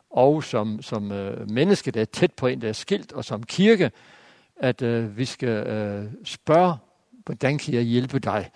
og 0.09 0.43
som, 0.43 0.81
som 0.81 1.11
øh, 1.11 1.49
menneske, 1.49 1.91
der 1.91 2.01
er 2.01 2.05
tæt 2.05 2.31
på 2.33 2.47
en, 2.47 2.61
der 2.61 2.69
er 2.69 2.73
skilt, 2.73 3.13
og 3.13 3.25
som 3.25 3.43
kirke, 3.43 3.91
at 4.55 4.81
øh, 4.81 5.17
vi 5.17 5.25
skal 5.25 5.67
øh, 5.67 6.11
spørge 6.23 6.77
hvordan 7.25 7.57
kan 7.57 7.73
jeg 7.73 7.81
hjælpe 7.81 8.19
dig, 8.19 8.51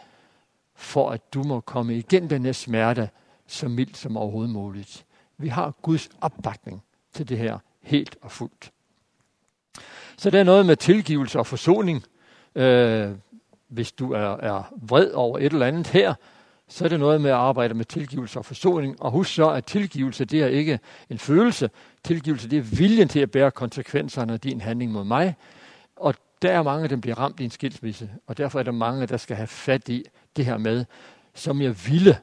for 0.78 1.10
at 1.10 1.34
du 1.34 1.44
må 1.44 1.60
komme 1.60 1.98
igen 1.98 2.30
den 2.30 2.46
her 2.46 2.52
smerte 2.52 3.10
så 3.48 3.68
mildt 3.68 3.98
som 3.98 4.18
overhovedet 4.18 4.54
muligt. 4.54 5.06
Vi 5.38 5.48
har 5.48 5.74
Guds 5.82 6.10
opbakning 6.22 6.84
til 7.14 7.30
det 7.30 7.38
her 7.38 7.60
helt 7.82 8.18
og 8.22 8.32
fuldt. 8.32 8.72
Så 10.18 10.30
der 10.30 10.40
er 10.40 10.44
noget 10.44 10.66
med 10.66 10.76
tilgivelse 10.76 11.40
og 11.40 11.48
forsoning. 11.48 12.04
Øh, 12.56 13.12
hvis 13.68 13.92
du 13.92 14.12
er, 14.12 14.38
er 14.38 14.74
vred 14.82 15.12
over 15.12 15.38
et 15.38 15.54
eller 15.54 15.66
andet 15.66 15.88
her, 15.88 16.14
så 16.68 16.86
er 16.86 16.90
det 16.90 17.00
noget 17.00 17.22
med 17.22 17.30
at 17.30 17.36
arbejde 17.36 17.74
med 17.74 17.86
tilgivelse 17.86 18.40
og 18.40 18.46
forsoning. 18.46 19.02
Og 19.02 19.12
husk 19.12 19.34
så, 19.34 19.50
at 19.50 19.66
tilgivelse 19.66 20.26
det 20.26 20.44
er 20.44 20.48
ikke 20.48 20.80
en 21.10 21.18
følelse. 21.18 21.70
Tilgivelse 22.04 22.50
det 22.50 22.58
er 22.58 22.62
viljen 22.62 23.08
til 23.08 23.20
at 23.20 23.32
bære 23.32 23.52
konsekvenserne 23.52 24.34
af 24.34 24.40
din 24.40 24.62
handling 24.62 24.92
mod 24.92 25.04
mig. 25.04 25.36
Og 25.96 26.16
der 26.42 26.52
er 26.52 26.64
mange, 26.64 26.88
der 26.88 26.96
bliver 26.96 27.20
ramt 27.20 27.40
i 27.40 27.44
en 27.44 27.50
skilsmisse, 27.50 28.10
og 28.28 28.38
derfor 28.38 28.60
er 28.60 28.64
der 28.64 28.72
mange, 28.72 29.06
der 29.06 29.18
skal 29.18 29.36
have 29.36 29.48
fat 29.48 29.90
i 29.90 30.04
det 30.38 30.46
her 30.46 30.58
med, 30.58 30.86
som 31.34 31.62
jeg 31.62 31.76
ville 31.88 32.18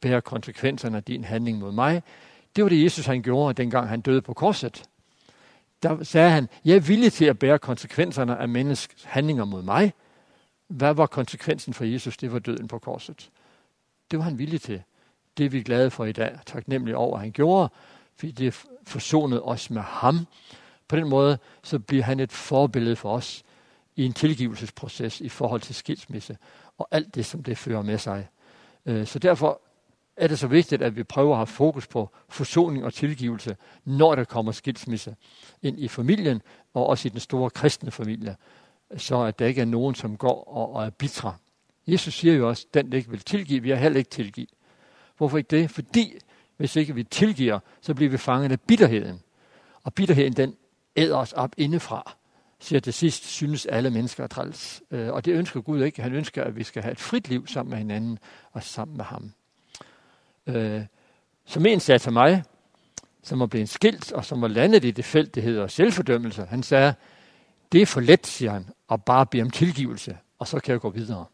bære 0.00 0.20
konsekvenserne 0.20 0.96
af 0.96 1.04
din 1.04 1.24
handling 1.24 1.58
mod 1.58 1.72
mig. 1.72 2.02
Det 2.56 2.64
var 2.64 2.70
det, 2.70 2.84
Jesus 2.84 3.06
han 3.06 3.22
gjorde, 3.22 3.62
dengang 3.62 3.88
han 3.88 4.00
døde 4.00 4.22
på 4.22 4.34
korset. 4.34 4.82
Der 5.82 6.04
sagde 6.04 6.30
han, 6.30 6.48
jeg 6.64 6.76
er 6.76 6.80
villig 6.80 7.12
til 7.12 7.24
at 7.24 7.38
bære 7.38 7.58
konsekvenserne 7.58 8.36
af 8.36 8.48
menneskets 8.48 9.04
handlinger 9.04 9.44
mod 9.44 9.62
mig. 9.62 9.92
Hvad 10.68 10.94
var 10.94 11.06
konsekvensen 11.06 11.74
for 11.74 11.84
Jesus? 11.84 12.16
Det 12.16 12.32
var 12.32 12.38
døden 12.38 12.68
på 12.68 12.78
korset. 12.78 13.30
Det 14.10 14.18
var 14.18 14.24
han 14.24 14.38
villig 14.38 14.60
til. 14.60 14.82
Det 15.38 15.46
er 15.46 15.50
vi 15.50 15.62
glade 15.62 15.90
for 15.90 16.04
i 16.04 16.12
dag. 16.12 16.38
Taknemmelig 16.46 16.96
over, 16.96 17.14
at 17.14 17.20
han 17.20 17.32
gjorde, 17.32 17.68
fordi 18.16 18.32
det 18.32 18.64
forsonede 18.84 19.42
os 19.42 19.70
med 19.70 19.82
ham. 19.82 20.26
På 20.88 20.96
den 20.96 21.08
måde, 21.08 21.38
så 21.62 21.78
bliver 21.78 22.04
han 22.04 22.20
et 22.20 22.32
forbillede 22.32 22.96
for 22.96 23.12
os 23.12 23.42
i 23.96 24.04
en 24.04 24.12
tilgivelsesproces 24.12 25.20
i 25.20 25.28
forhold 25.28 25.60
til 25.60 25.74
skilsmisse 25.74 26.36
og 26.80 26.88
alt 26.90 27.14
det, 27.14 27.26
som 27.26 27.42
det 27.42 27.58
fører 27.58 27.82
med 27.82 27.98
sig. 27.98 28.28
Øh, 28.86 29.06
så 29.06 29.18
derfor 29.18 29.60
er 30.16 30.26
det 30.26 30.38
så 30.38 30.46
vigtigt, 30.46 30.82
at 30.82 30.96
vi 30.96 31.02
prøver 31.02 31.32
at 31.32 31.38
have 31.38 31.46
fokus 31.46 31.86
på 31.86 32.08
forsoning 32.28 32.84
og 32.84 32.94
tilgivelse, 32.94 33.56
når 33.84 34.14
der 34.14 34.24
kommer 34.24 34.52
skilsmisse 34.52 35.16
ind 35.62 35.80
i 35.80 35.88
familien, 35.88 36.42
og 36.74 36.86
også 36.86 37.08
i 37.08 37.10
den 37.10 37.20
store 37.20 37.50
kristne 37.50 37.90
familie, 37.90 38.36
så 38.96 39.20
at 39.20 39.38
der 39.38 39.46
ikke 39.46 39.60
er 39.60 39.64
nogen, 39.64 39.94
som 39.94 40.16
går 40.16 40.44
og, 40.44 40.86
er 40.86 40.90
bitre. 40.90 41.36
Jesus 41.86 42.14
siger 42.14 42.34
jo 42.34 42.48
også, 42.48 42.66
at 42.68 42.74
den, 42.74 42.92
der 42.92 42.98
ikke 42.98 43.10
vil 43.10 43.20
tilgive, 43.20 43.62
vi 43.62 43.70
har 43.70 43.76
heller 43.76 43.98
ikke 43.98 44.10
tilgive. 44.10 44.46
Hvorfor 45.16 45.38
ikke 45.38 45.56
det? 45.56 45.70
Fordi 45.70 46.18
hvis 46.56 46.76
ikke 46.76 46.94
vi 46.94 47.04
tilgiver, 47.04 47.58
så 47.80 47.94
bliver 47.94 48.10
vi 48.10 48.16
fanget 48.16 48.52
af 48.52 48.60
bitterheden. 48.60 49.20
Og 49.84 49.94
bitterheden, 49.94 50.32
den 50.32 50.56
æder 50.96 51.16
os 51.16 51.32
op 51.32 51.50
indefra, 51.56 52.16
siger 52.60 52.80
til 52.80 52.92
sidst, 52.92 53.26
synes 53.26 53.66
alle 53.66 53.90
mennesker 53.90 54.24
er 54.24 54.28
træls. 54.28 54.82
Øh, 54.90 55.12
og 55.12 55.24
det 55.24 55.32
ønsker 55.32 55.60
Gud 55.60 55.82
ikke. 55.82 56.02
Han 56.02 56.12
ønsker, 56.12 56.44
at 56.44 56.56
vi 56.56 56.64
skal 56.64 56.82
have 56.82 56.92
et 56.92 57.00
frit 57.00 57.28
liv 57.28 57.46
sammen 57.46 57.70
med 57.70 57.78
hinanden 57.78 58.18
og 58.52 58.62
sammen 58.62 58.96
med 58.96 59.04
ham. 59.04 59.32
Øh, 60.46 60.82
som 61.44 61.66
en 61.66 61.80
sagde 61.80 61.98
til 61.98 62.12
mig, 62.12 62.44
som 63.22 63.40
var 63.40 63.46
blevet 63.46 63.68
skilt, 63.68 64.12
og 64.12 64.24
som 64.24 64.42
var 64.42 64.48
landet 64.48 64.84
i 64.84 64.90
det 64.90 65.04
felt, 65.04 65.34
det 65.34 65.42
hedder 65.42 65.66
selvfordømmelse. 65.66 66.44
Han 66.44 66.62
sagde, 66.62 66.94
det 67.72 67.82
er 67.82 67.86
for 67.86 68.00
let, 68.00 68.26
siger 68.26 68.52
han, 68.52 68.66
at 68.90 69.04
bare 69.04 69.26
bede 69.26 69.42
om 69.42 69.50
tilgivelse, 69.50 70.18
og 70.38 70.48
så 70.48 70.60
kan 70.60 70.72
jeg 70.72 70.80
gå 70.80 70.90
videre. 70.90 71.24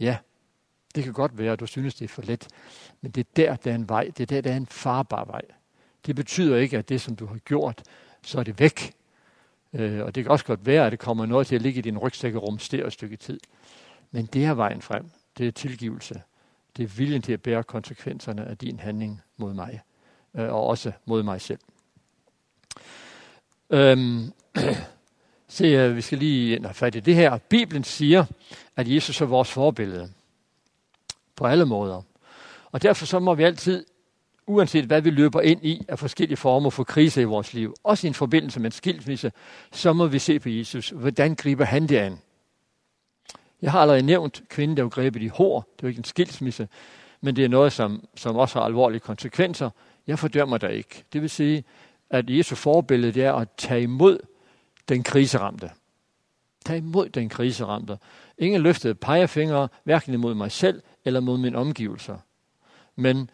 Ja, 0.00 0.16
det 0.94 1.04
kan 1.04 1.12
godt 1.12 1.38
være, 1.38 1.52
at 1.52 1.60
du 1.60 1.66
synes, 1.66 1.94
det 1.94 2.04
er 2.04 2.08
for 2.08 2.22
let, 2.22 2.48
men 3.00 3.10
det 3.10 3.20
er 3.20 3.30
der, 3.36 3.56
der 3.56 3.70
er 3.70 3.74
en 3.74 3.88
vej. 3.88 4.10
Det 4.16 4.20
er 4.20 4.26
der, 4.26 4.40
der 4.40 4.52
er 4.52 4.56
en 4.56 4.66
farbar 4.66 5.24
vej. 5.24 5.42
Det 6.06 6.16
betyder 6.16 6.56
ikke, 6.56 6.78
at 6.78 6.88
det, 6.88 7.00
som 7.00 7.16
du 7.16 7.26
har 7.26 7.38
gjort, 7.38 7.82
så 8.22 8.38
er 8.38 8.42
det 8.42 8.60
væk. 8.60 8.94
Øh, 9.72 10.04
og 10.04 10.14
det 10.14 10.24
kan 10.24 10.30
også 10.30 10.44
godt 10.44 10.66
være, 10.66 10.86
at 10.86 10.92
det 10.92 10.98
kommer 10.98 11.26
noget 11.26 11.46
til 11.46 11.54
at 11.54 11.62
ligge 11.62 11.78
i 11.78 11.82
din 11.82 11.98
rygsæk 11.98 12.34
og 12.34 12.42
rumstere 12.42 12.86
et 12.86 12.92
stykke 12.92 13.16
tid. 13.16 13.40
Men 14.10 14.26
det 14.26 14.44
er 14.44 14.54
vejen 14.54 14.82
frem. 14.82 15.10
Det 15.38 15.48
er 15.48 15.52
tilgivelse. 15.52 16.22
Det 16.76 16.82
er 16.82 16.88
viljen 16.88 17.22
til 17.22 17.32
at 17.32 17.42
bære 17.42 17.62
konsekvenserne 17.62 18.44
af 18.44 18.58
din 18.58 18.80
handling 18.80 19.22
mod 19.36 19.54
mig. 19.54 19.80
Øh, 20.34 20.52
og 20.52 20.66
også 20.66 20.92
mod 21.04 21.22
mig 21.22 21.40
selv. 21.40 21.60
Øhm, 23.70 24.32
Se, 25.52 25.64
øh, 25.64 25.96
vi 25.96 26.00
skal 26.00 26.18
lige 26.18 26.62
have 26.62 26.74
fat 26.74 26.94
i 26.94 27.00
det 27.00 27.14
her. 27.14 27.38
Bibelen 27.38 27.84
siger, 27.84 28.24
at 28.76 28.88
Jesus 28.88 29.20
er 29.20 29.26
vores 29.26 29.50
forbillede. 29.50 30.12
På 31.36 31.46
alle 31.46 31.66
måder. 31.66 32.02
Og 32.72 32.82
derfor 32.82 33.06
så 33.06 33.18
må 33.18 33.34
vi 33.34 33.44
altid, 33.44 33.84
uanset 34.46 34.84
hvad 34.84 35.00
vi 35.00 35.10
løber 35.10 35.40
ind 35.40 35.64
i 35.64 35.84
af 35.88 35.98
forskellige 35.98 36.36
former 36.36 36.70
for 36.70 36.84
krise 36.84 37.20
i 37.20 37.24
vores 37.24 37.54
liv, 37.54 37.74
også 37.84 38.06
i 38.06 38.08
en 38.08 38.14
forbindelse 38.14 38.60
med 38.60 38.66
en 38.66 38.72
skilsmisse, 38.72 39.32
så 39.72 39.92
må 39.92 40.06
vi 40.06 40.18
se 40.18 40.38
på 40.38 40.48
Jesus. 40.48 40.88
Hvordan 40.88 41.34
griber 41.34 41.64
han 41.64 41.86
det 41.86 41.96
an? 41.96 42.18
Jeg 43.62 43.72
har 43.72 43.80
allerede 43.80 44.02
nævnt 44.02 44.42
kvinden, 44.48 44.76
der 44.76 44.82
var 44.82 44.90
grebet 44.90 45.22
i 45.22 45.26
hår. 45.26 45.60
Det 45.60 45.82
er 45.82 45.86
jo 45.86 45.88
ikke 45.88 45.98
en 45.98 46.04
skilsmisse, 46.04 46.68
men 47.20 47.36
det 47.36 47.44
er 47.44 47.48
noget, 47.48 47.72
som, 47.72 48.08
som 48.16 48.36
også 48.36 48.58
har 48.58 48.66
alvorlige 48.66 49.00
konsekvenser. 49.00 49.70
Jeg 50.06 50.18
fordømmer 50.18 50.58
dig 50.58 50.72
ikke. 50.72 51.04
Det 51.12 51.22
vil 51.22 51.30
sige, 51.30 51.64
at 52.10 52.30
Jesu 52.30 52.54
forbillede 52.54 53.12
det 53.12 53.24
er 53.24 53.32
at 53.32 53.48
tage 53.56 53.82
imod 53.82 54.18
den 54.88 55.02
kriseramte. 55.02 55.70
Tag 56.64 56.76
imod 56.76 57.08
den 57.08 57.28
kriseramte. 57.28 57.98
Ingen 58.38 58.62
løftede 58.62 58.94
pegefingre, 58.94 59.68
hverken 59.84 60.14
imod 60.14 60.34
mig 60.34 60.52
selv 60.52 60.82
eller 61.04 61.20
mod 61.20 61.38
mine 61.38 61.58
omgivelser, 61.58 62.18
men 62.96 63.30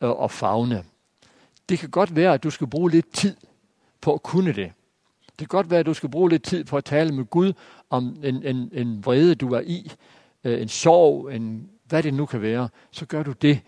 at 0.00 0.30
fagne. 0.30 0.84
Det 1.68 1.78
kan 1.78 1.90
godt 1.90 2.16
være, 2.16 2.34
at 2.34 2.42
du 2.42 2.50
skal 2.50 2.66
bruge 2.66 2.90
lidt 2.90 3.12
tid 3.12 3.36
på 4.00 4.14
at 4.14 4.22
kunne 4.22 4.52
det. 4.52 4.72
Det 5.26 5.38
kan 5.38 5.56
godt 5.56 5.70
være, 5.70 5.80
at 5.80 5.86
du 5.86 5.94
skal 5.94 6.08
bruge 6.08 6.30
lidt 6.30 6.42
tid 6.42 6.64
på 6.64 6.76
at 6.76 6.84
tale 6.84 7.12
med 7.12 7.24
Gud 7.24 7.52
om 7.90 8.16
en, 8.22 8.42
en, 8.42 8.70
en 8.72 9.04
vrede, 9.04 9.34
du 9.34 9.52
er 9.52 9.60
i, 9.60 9.92
øh, 10.44 10.62
en 10.62 10.68
sorg, 10.68 11.34
en, 11.34 11.70
hvad 11.84 12.02
det 12.02 12.14
nu 12.14 12.26
kan 12.26 12.42
være. 12.42 12.68
Så 12.90 13.06
gør 13.06 13.22
du 13.22 13.32
det, 13.32 13.60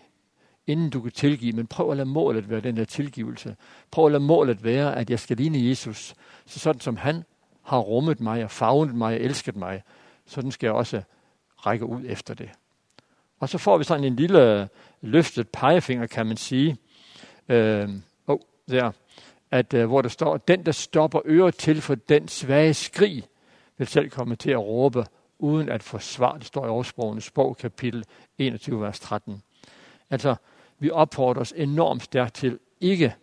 inden 0.66 0.90
du 0.90 1.00
kan 1.00 1.12
tilgive. 1.12 1.52
Men 1.52 1.66
prøv 1.66 1.90
at 1.90 1.96
lade 1.96 2.08
målet 2.08 2.50
være 2.50 2.60
den 2.60 2.76
der 2.76 2.84
tilgivelse. 2.84 3.56
Prøv 3.90 4.06
at 4.06 4.12
lade 4.12 4.24
målet 4.24 4.64
være, 4.64 4.96
at 4.96 5.10
jeg 5.10 5.20
skal 5.20 5.36
ligne 5.36 5.68
Jesus. 5.68 6.14
Så 6.46 6.58
sådan 6.58 6.80
som 6.80 6.96
han 6.96 7.24
har 7.62 7.78
rummet 7.78 8.20
mig 8.20 8.44
og 8.44 8.50
favnet 8.50 8.94
mig 8.94 9.14
og 9.14 9.20
elsket 9.20 9.56
mig, 9.56 9.82
sådan 10.26 10.50
skal 10.50 10.66
jeg 10.66 10.74
også 10.74 11.02
række 11.56 11.86
ud 11.86 12.02
efter 12.06 12.34
det. 12.34 12.50
Og 13.40 13.48
så 13.48 13.58
får 13.58 13.78
vi 13.78 13.84
sådan 13.84 14.04
en 14.04 14.16
lille 14.16 14.60
øh, 14.60 14.66
løftet 15.00 15.48
pegefinger, 15.48 16.06
kan 16.06 16.26
man 16.26 16.36
sige. 16.36 16.76
Øh, 17.48 17.88
oh, 18.26 18.38
der. 18.70 18.92
At, 19.50 19.74
øh, 19.74 19.86
hvor 19.86 20.02
der 20.02 20.08
står, 20.08 20.36
den 20.36 20.66
der 20.66 20.72
stopper 20.72 21.20
øret 21.24 21.54
til 21.54 21.80
for 21.80 21.94
den 21.94 22.28
svage 22.28 22.74
skrig, 22.74 23.24
vil 23.78 23.86
selv 23.86 24.10
komme 24.10 24.36
til 24.36 24.50
at 24.50 24.58
råbe, 24.58 25.04
uden 25.38 25.68
at 25.68 25.82
forsvare. 25.82 26.38
Det 26.38 26.46
står 26.46 26.66
i 26.66 26.68
oversprogenes 26.68 27.24
sprog, 27.24 27.56
kapitel 27.56 28.04
21, 28.38 28.80
vers 28.80 29.00
13. 29.00 29.42
Altså, 30.10 30.34
vi 30.78 30.90
opfordrer 30.90 31.40
os 31.40 31.52
enormt 31.56 32.02
stærkt 32.02 32.34
til 32.34 32.58
ikke 32.80 33.14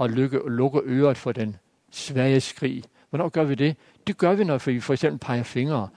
at 0.00 0.10
lukke, 0.10 0.40
lukke 0.46 0.80
øret 0.84 1.16
for 1.16 1.32
den 1.32 1.56
svage 1.90 2.40
skrig. 2.40 2.84
Hvornår 3.10 3.28
gør 3.28 3.44
vi 3.44 3.54
det? 3.54 3.76
Det 4.06 4.18
gør 4.18 4.34
vi, 4.34 4.44
når 4.44 4.58
vi 4.58 4.80
for 4.80 4.92
eksempel 4.92 5.18
peger 5.18 5.42
fingre 5.42 5.88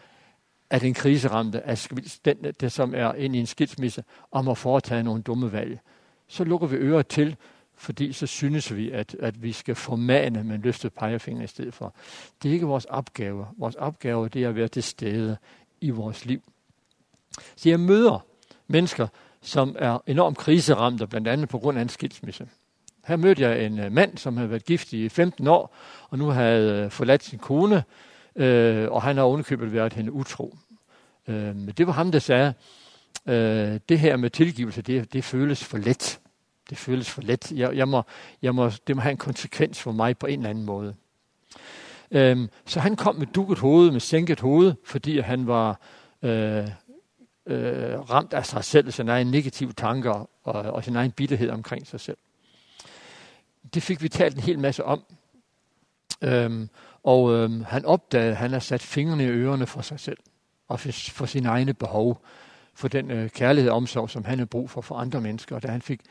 af 0.73 0.79
den 0.79 0.93
kriseramte, 0.93 1.62
af 1.62 1.88
den, 2.25 2.38
det, 2.59 2.71
som 2.71 2.93
er 2.95 3.13
inde 3.13 3.38
i 3.38 3.39
en 3.39 3.45
skilsmisse, 3.45 4.03
om 4.31 4.47
at 4.47 4.57
foretage 4.57 5.03
nogle 5.03 5.21
dumme 5.21 5.51
valg. 5.51 5.79
Så 6.27 6.43
lukker 6.43 6.67
vi 6.67 6.75
øret 6.75 7.07
til, 7.07 7.36
fordi 7.75 8.13
så 8.13 8.27
synes 8.27 8.75
vi, 8.75 8.91
at, 8.91 9.15
at 9.19 9.43
vi 9.43 9.51
skal 9.51 9.75
formane 9.75 10.43
med 10.43 10.55
en 10.55 10.62
løftet 10.62 10.93
pegefinger 10.93 11.43
i 11.43 11.47
stedet 11.47 11.73
for. 11.73 11.95
Det 12.43 12.49
er 12.49 12.53
ikke 12.53 12.65
vores 12.65 12.86
opgave. 12.86 13.47
Vores 13.57 13.75
opgave 13.75 14.29
det 14.29 14.43
er 14.43 14.49
at 14.49 14.55
være 14.55 14.67
til 14.67 14.83
stede 14.83 15.38
i 15.81 15.89
vores 15.89 16.25
liv. 16.25 16.41
Så 17.55 17.69
jeg 17.69 17.79
møder 17.79 18.25
mennesker, 18.67 19.07
som 19.41 19.75
er 19.79 19.97
enormt 20.07 20.38
kriseramte, 20.38 21.07
blandt 21.07 21.27
andet 21.27 21.49
på 21.49 21.59
grund 21.59 21.77
af 21.77 21.81
en 21.81 21.89
skilsmisse. 21.89 22.47
Her 23.05 23.15
mødte 23.15 23.41
jeg 23.41 23.65
en 23.65 23.79
øh, 23.79 23.91
mand, 23.91 24.17
som 24.17 24.38
havde 24.38 24.49
været 24.49 24.65
gift 24.65 24.93
i 24.93 25.09
15 25.09 25.47
år, 25.47 25.75
og 26.09 26.17
nu 26.17 26.25
havde 26.25 26.83
øh, 26.83 26.91
forladt 26.91 27.23
sin 27.23 27.39
kone, 27.39 27.83
øh, 28.35 28.91
og 28.91 29.01
han 29.01 29.17
har 29.17 29.23
underkøbet 29.23 29.73
været 29.73 29.93
hende 29.93 30.11
utro. 30.11 30.57
Øh, 31.27 31.55
men 31.55 31.67
det 31.67 31.87
var 31.87 31.93
ham, 31.93 32.11
der 32.11 32.19
sagde, 32.19 32.53
øh, 33.25 33.79
det 33.89 33.99
her 33.99 34.17
med 34.17 34.29
tilgivelse, 34.29 34.81
det, 34.81 35.13
det 35.13 35.23
føles 35.23 35.63
for 35.63 35.77
let. 35.77 36.19
Det 36.69 36.77
føles 36.77 37.09
for 37.09 37.21
let. 37.21 37.51
Jeg, 37.51 37.75
jeg 37.75 37.87
må, 37.87 38.03
jeg 38.41 38.55
må, 38.55 38.69
det 38.87 38.95
må 38.95 39.01
have 39.01 39.11
en 39.11 39.17
konsekvens 39.17 39.81
for 39.81 39.91
mig 39.91 40.17
på 40.17 40.25
en 40.25 40.39
eller 40.39 40.49
anden 40.49 40.65
måde. 40.65 40.95
Øh, 42.11 42.47
så 42.65 42.79
han 42.79 42.95
kom 42.95 43.15
med 43.15 43.27
dukket 43.27 43.59
hoved, 43.59 43.91
med 43.91 43.99
sænket 43.99 44.39
hoved, 44.39 44.73
fordi 44.85 45.19
han 45.19 45.47
var 45.47 45.79
øh, 46.21 46.67
øh, 47.45 47.99
ramt 47.99 48.33
af 48.33 48.45
sig 48.45 48.63
selv, 48.63 48.91
sine 48.91 49.11
egne 49.11 49.31
negative 49.31 49.73
tanker 49.73 50.29
og, 50.43 50.61
og 50.61 50.83
sin 50.83 50.95
egen 50.95 51.11
bitterhed 51.11 51.49
omkring 51.49 51.87
sig 51.87 51.99
selv. 51.99 52.17
Det 53.73 53.83
fik 53.83 54.03
vi 54.03 54.09
talt 54.09 54.35
en 54.35 54.41
hel 54.41 54.59
masse 54.59 54.83
om. 54.83 55.03
Øhm, 56.21 56.69
og 57.03 57.33
øh, 57.33 57.65
han 57.65 57.85
opdagede, 57.85 58.31
at 58.31 58.37
han 58.37 58.51
har 58.51 58.59
sat 58.59 58.81
fingrene 58.81 59.23
i 59.23 59.27
ørerne 59.27 59.65
for 59.67 59.81
sig 59.81 59.99
selv 59.99 60.17
og 60.67 60.79
for, 60.79 60.91
for 60.91 61.25
sine 61.25 61.49
egne 61.49 61.73
behov, 61.73 62.21
for 62.73 62.87
den 62.87 63.11
øh, 63.11 63.29
kærlighed 63.29 63.71
og 63.71 63.77
omsorg, 63.77 64.09
som 64.09 64.25
han 64.25 64.39
har 64.39 64.45
brug 64.45 64.69
for 64.69 64.81
for 64.81 64.95
andre 64.95 65.21
mennesker. 65.21 65.55
Og 65.55 65.63
da 65.63 65.67
han 65.67 65.81
fik 65.81 66.01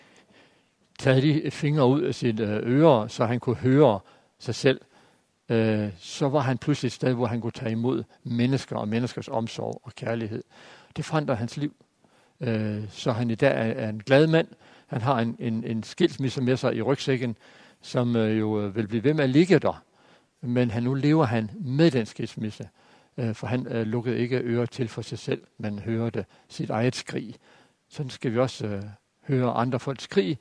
taget 0.98 1.22
de 1.22 1.50
fingre 1.50 1.86
ud 1.86 2.00
af 2.00 2.14
sit 2.14 2.40
øh, 2.40 2.60
øre, 2.62 3.08
så 3.08 3.24
han 3.24 3.40
kunne 3.40 3.56
høre 3.56 4.00
sig 4.38 4.54
selv, 4.54 4.80
øh, 5.48 5.88
så 5.98 6.28
var 6.28 6.40
han 6.40 6.58
pludselig 6.58 6.86
et 6.86 6.92
sted, 6.92 7.14
hvor 7.14 7.26
han 7.26 7.40
kunne 7.40 7.52
tage 7.52 7.72
imod 7.72 8.04
mennesker 8.24 8.76
og 8.76 8.88
menneskers 8.88 9.28
omsorg 9.28 9.80
og 9.84 9.92
kærlighed. 9.94 10.42
Det 10.96 11.04
forandrer 11.04 11.34
hans 11.34 11.56
liv. 11.56 11.74
Øh, 12.40 12.82
så 12.90 13.12
han 13.12 13.30
i 13.30 13.34
dag 13.34 13.50
er, 13.50 13.84
er 13.84 13.88
en 13.88 14.02
glad 14.06 14.26
mand. 14.26 14.48
Han 14.86 15.00
har 15.00 15.18
en, 15.18 15.36
en, 15.38 15.64
en 15.64 15.82
skilsmisse 15.82 16.40
med 16.40 16.56
sig 16.56 16.76
i 16.76 16.82
rygsækken, 16.82 17.36
som 17.80 18.16
øh, 18.16 18.38
jo 18.38 18.60
øh, 18.60 18.76
vil 18.76 18.88
blive 18.88 19.04
ved 19.04 19.14
med 19.14 19.24
at 19.24 19.30
ligge 19.30 19.58
der. 19.58 19.82
Men 20.42 20.70
han, 20.70 20.82
nu 20.82 20.94
lever 20.94 21.24
han 21.24 21.50
med 21.60 21.90
den 21.90 22.06
skilsmisse, 22.06 22.68
øh, 23.16 23.34
for 23.34 23.46
han 23.46 23.66
øh, 23.66 23.86
lukkede 23.86 24.18
ikke 24.18 24.38
ører 24.38 24.66
til 24.66 24.88
for 24.88 25.02
sig 25.02 25.18
selv, 25.18 25.42
men 25.58 25.78
hørte 25.78 26.24
sit 26.48 26.70
eget 26.70 26.96
skrig. 26.96 27.34
Sådan 27.88 28.10
skal 28.10 28.32
vi 28.32 28.38
også 28.38 28.66
øh, 28.66 28.82
høre 29.28 29.52
andre 29.52 29.80
folks 29.80 30.04
skrig. 30.04 30.38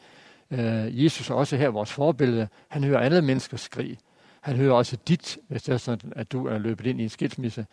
Øh, 0.51 1.03
Jesus 1.03 1.29
er 1.29 1.33
også 1.33 1.57
her 1.57 1.69
vores 1.69 1.91
forbillede. 1.91 2.47
Han 2.67 2.83
hører 2.83 2.99
alle 2.99 3.21
menneskers 3.21 3.61
skrig. 3.61 3.97
Han 4.41 4.55
hører 4.55 4.73
også 4.73 4.97
dit, 5.07 5.37
hvis 5.47 5.63
det 5.63 5.73
er 5.73 5.77
sådan, 5.77 6.13
at 6.15 6.31
du 6.31 6.47
er 6.47 6.57
løbet 6.57 6.87
ind 6.87 6.99
i 6.99 7.03
en 7.03 7.09
skilsmisse 7.09 7.65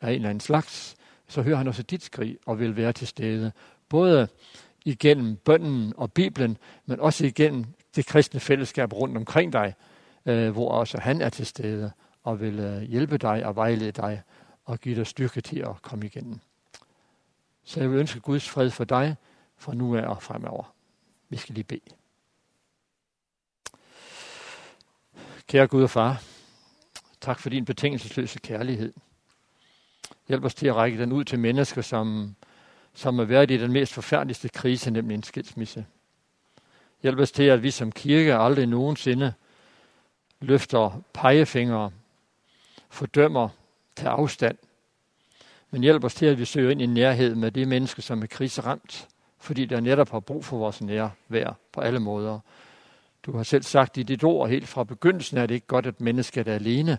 af 0.00 0.08
en 0.08 0.14
eller 0.14 0.28
anden 0.28 0.40
slags 0.40 0.96
så 1.30 1.42
hører 1.42 1.56
han 1.56 1.68
også 1.68 1.82
dit 1.82 2.02
skrig 2.02 2.38
og 2.46 2.60
vil 2.60 2.76
være 2.76 2.92
til 2.92 3.06
stede. 3.06 3.52
Både 3.88 4.28
igennem 4.84 5.36
bønden 5.36 5.92
og 5.96 6.12
Bibelen, 6.12 6.56
men 6.86 7.00
også 7.00 7.26
igennem 7.26 7.64
det 7.96 8.06
kristne 8.06 8.40
fællesskab 8.40 8.92
rundt 8.92 9.16
omkring 9.16 9.52
dig, 9.52 9.74
øh, 10.26 10.50
hvor 10.50 10.70
også 10.70 10.98
han 10.98 11.20
er 11.20 11.28
til 11.28 11.46
stede 11.46 11.92
og 12.22 12.40
vil 12.40 12.58
øh, 12.58 12.82
hjælpe 12.82 13.18
dig 13.18 13.46
og 13.46 13.56
vejlede 13.56 13.92
dig 13.92 14.22
og 14.64 14.80
give 14.80 14.96
dig 14.96 15.06
styrke 15.06 15.40
til 15.40 15.58
at 15.58 15.82
komme 15.82 16.06
igennem. 16.06 16.40
Så 17.64 17.80
jeg 17.80 17.90
vil 17.90 17.98
ønske 17.98 18.20
Guds 18.20 18.48
fred 18.48 18.70
for 18.70 18.84
dig 18.84 19.16
fra 19.56 19.74
nu 19.74 19.96
af 19.96 20.06
og 20.06 20.22
fremover. 20.22 20.74
Vi 21.28 21.36
skal 21.36 21.54
lige 21.54 21.64
bede. 21.64 21.80
Kære 25.46 25.66
Gud 25.66 25.82
og 25.82 25.90
far, 25.90 26.22
tak 27.20 27.38
for 27.38 27.50
din 27.50 27.64
betingelsesløse 27.64 28.38
kærlighed. 28.38 28.92
Hjælp 30.28 30.44
os 30.44 30.54
til 30.54 30.66
at 30.66 30.74
række 30.74 30.98
den 30.98 31.12
ud 31.12 31.24
til 31.24 31.38
mennesker, 31.38 31.82
som, 31.82 32.36
som 32.94 33.18
er 33.18 33.24
været 33.24 33.50
i 33.50 33.56
den 33.56 33.72
mest 33.72 33.92
forfærdeligste 33.92 34.48
krise, 34.48 34.90
nemlig 34.90 35.14
en 35.14 35.22
skilsmisse. 35.22 35.86
Hjælp 37.02 37.18
os 37.18 37.32
til, 37.32 37.42
at 37.42 37.62
vi 37.62 37.70
som 37.70 37.92
kirke 37.92 38.34
aldrig 38.34 38.66
nogensinde 38.66 39.32
løfter 40.40 41.02
pegefingre, 41.12 41.90
fordømmer, 42.90 43.48
tager 43.96 44.12
afstand. 44.12 44.56
Men 45.70 45.82
hjælp 45.82 46.04
os 46.04 46.14
til, 46.14 46.26
at 46.26 46.38
vi 46.38 46.44
søger 46.44 46.70
ind 46.70 46.82
i 46.82 46.86
nærhed 46.86 47.34
med 47.34 47.50
de 47.50 47.66
mennesker, 47.66 48.02
som 48.02 48.22
er 48.22 48.26
kriseramt, 48.26 49.08
fordi 49.38 49.64
der 49.64 49.80
netop 49.80 50.10
har 50.10 50.20
brug 50.20 50.44
for 50.44 50.58
vores 50.58 50.82
nærvær 50.82 51.58
på 51.72 51.80
alle 51.80 52.00
måder. 52.00 52.38
Du 53.26 53.36
har 53.36 53.42
selv 53.42 53.62
sagt 53.62 53.96
i 53.96 54.02
dit 54.02 54.24
ord 54.24 54.48
helt 54.48 54.68
fra 54.68 54.84
begyndelsen, 54.84 55.38
at 55.38 55.48
det 55.48 55.54
ikke 55.54 55.66
godt, 55.66 55.86
at 55.86 56.00
mennesket 56.00 56.48
er 56.48 56.54
alene, 56.54 56.98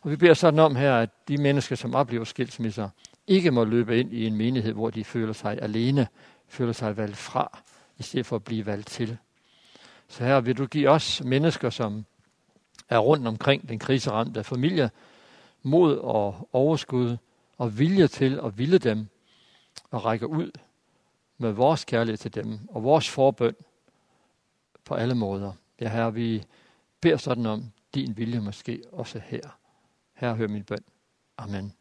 og 0.00 0.10
vi 0.10 0.16
beder 0.16 0.34
sådan 0.34 0.60
om 0.60 0.76
her, 0.76 0.96
at 0.96 1.10
de 1.28 1.36
mennesker, 1.36 1.76
som 1.76 1.94
oplever 1.94 2.24
skilsmisser, 2.24 2.88
ikke 3.26 3.50
må 3.50 3.64
løbe 3.64 4.00
ind 4.00 4.12
i 4.12 4.26
en 4.26 4.36
menighed, 4.36 4.72
hvor 4.72 4.90
de 4.90 5.04
føler 5.04 5.32
sig 5.32 5.58
alene, 5.62 6.08
føler 6.48 6.72
sig 6.72 6.96
valgt 6.96 7.16
fra, 7.16 7.58
i 7.98 8.02
stedet 8.02 8.26
for 8.26 8.36
at 8.36 8.44
blive 8.44 8.66
valgt 8.66 8.86
til. 8.86 9.16
Så 10.08 10.24
her 10.24 10.40
vil 10.40 10.58
du 10.58 10.66
give 10.66 10.88
os 10.88 11.22
mennesker, 11.24 11.70
som 11.70 12.04
er 12.88 12.98
rundt 12.98 13.26
omkring 13.26 13.68
den 13.68 13.78
kriseramte 13.78 14.44
familie, 14.44 14.90
mod 15.62 15.96
og 15.96 16.48
overskud 16.52 17.16
og 17.58 17.78
vilje 17.78 18.08
til 18.08 18.40
at 18.44 18.58
ville 18.58 18.78
dem 18.78 19.08
og 19.90 20.04
række 20.04 20.26
ud 20.26 20.50
med 21.38 21.52
vores 21.52 21.84
kærlighed 21.84 22.16
til 22.16 22.34
dem 22.34 22.58
og 22.68 22.82
vores 22.82 23.08
forbøn 23.08 23.54
på 24.84 24.94
alle 24.94 25.14
måder. 25.14 25.52
Ja, 25.80 25.88
her 25.88 26.10
vi 26.10 26.44
beder 27.00 27.16
sådan 27.16 27.46
om 27.46 27.72
din 27.94 28.16
vilje 28.16 28.40
måske 28.40 28.82
også 28.92 29.20
her. 29.24 29.58
Herre, 30.14 30.34
hør 30.34 30.48
min 30.48 30.64
bøn. 30.64 30.84
Amen. 31.38 31.77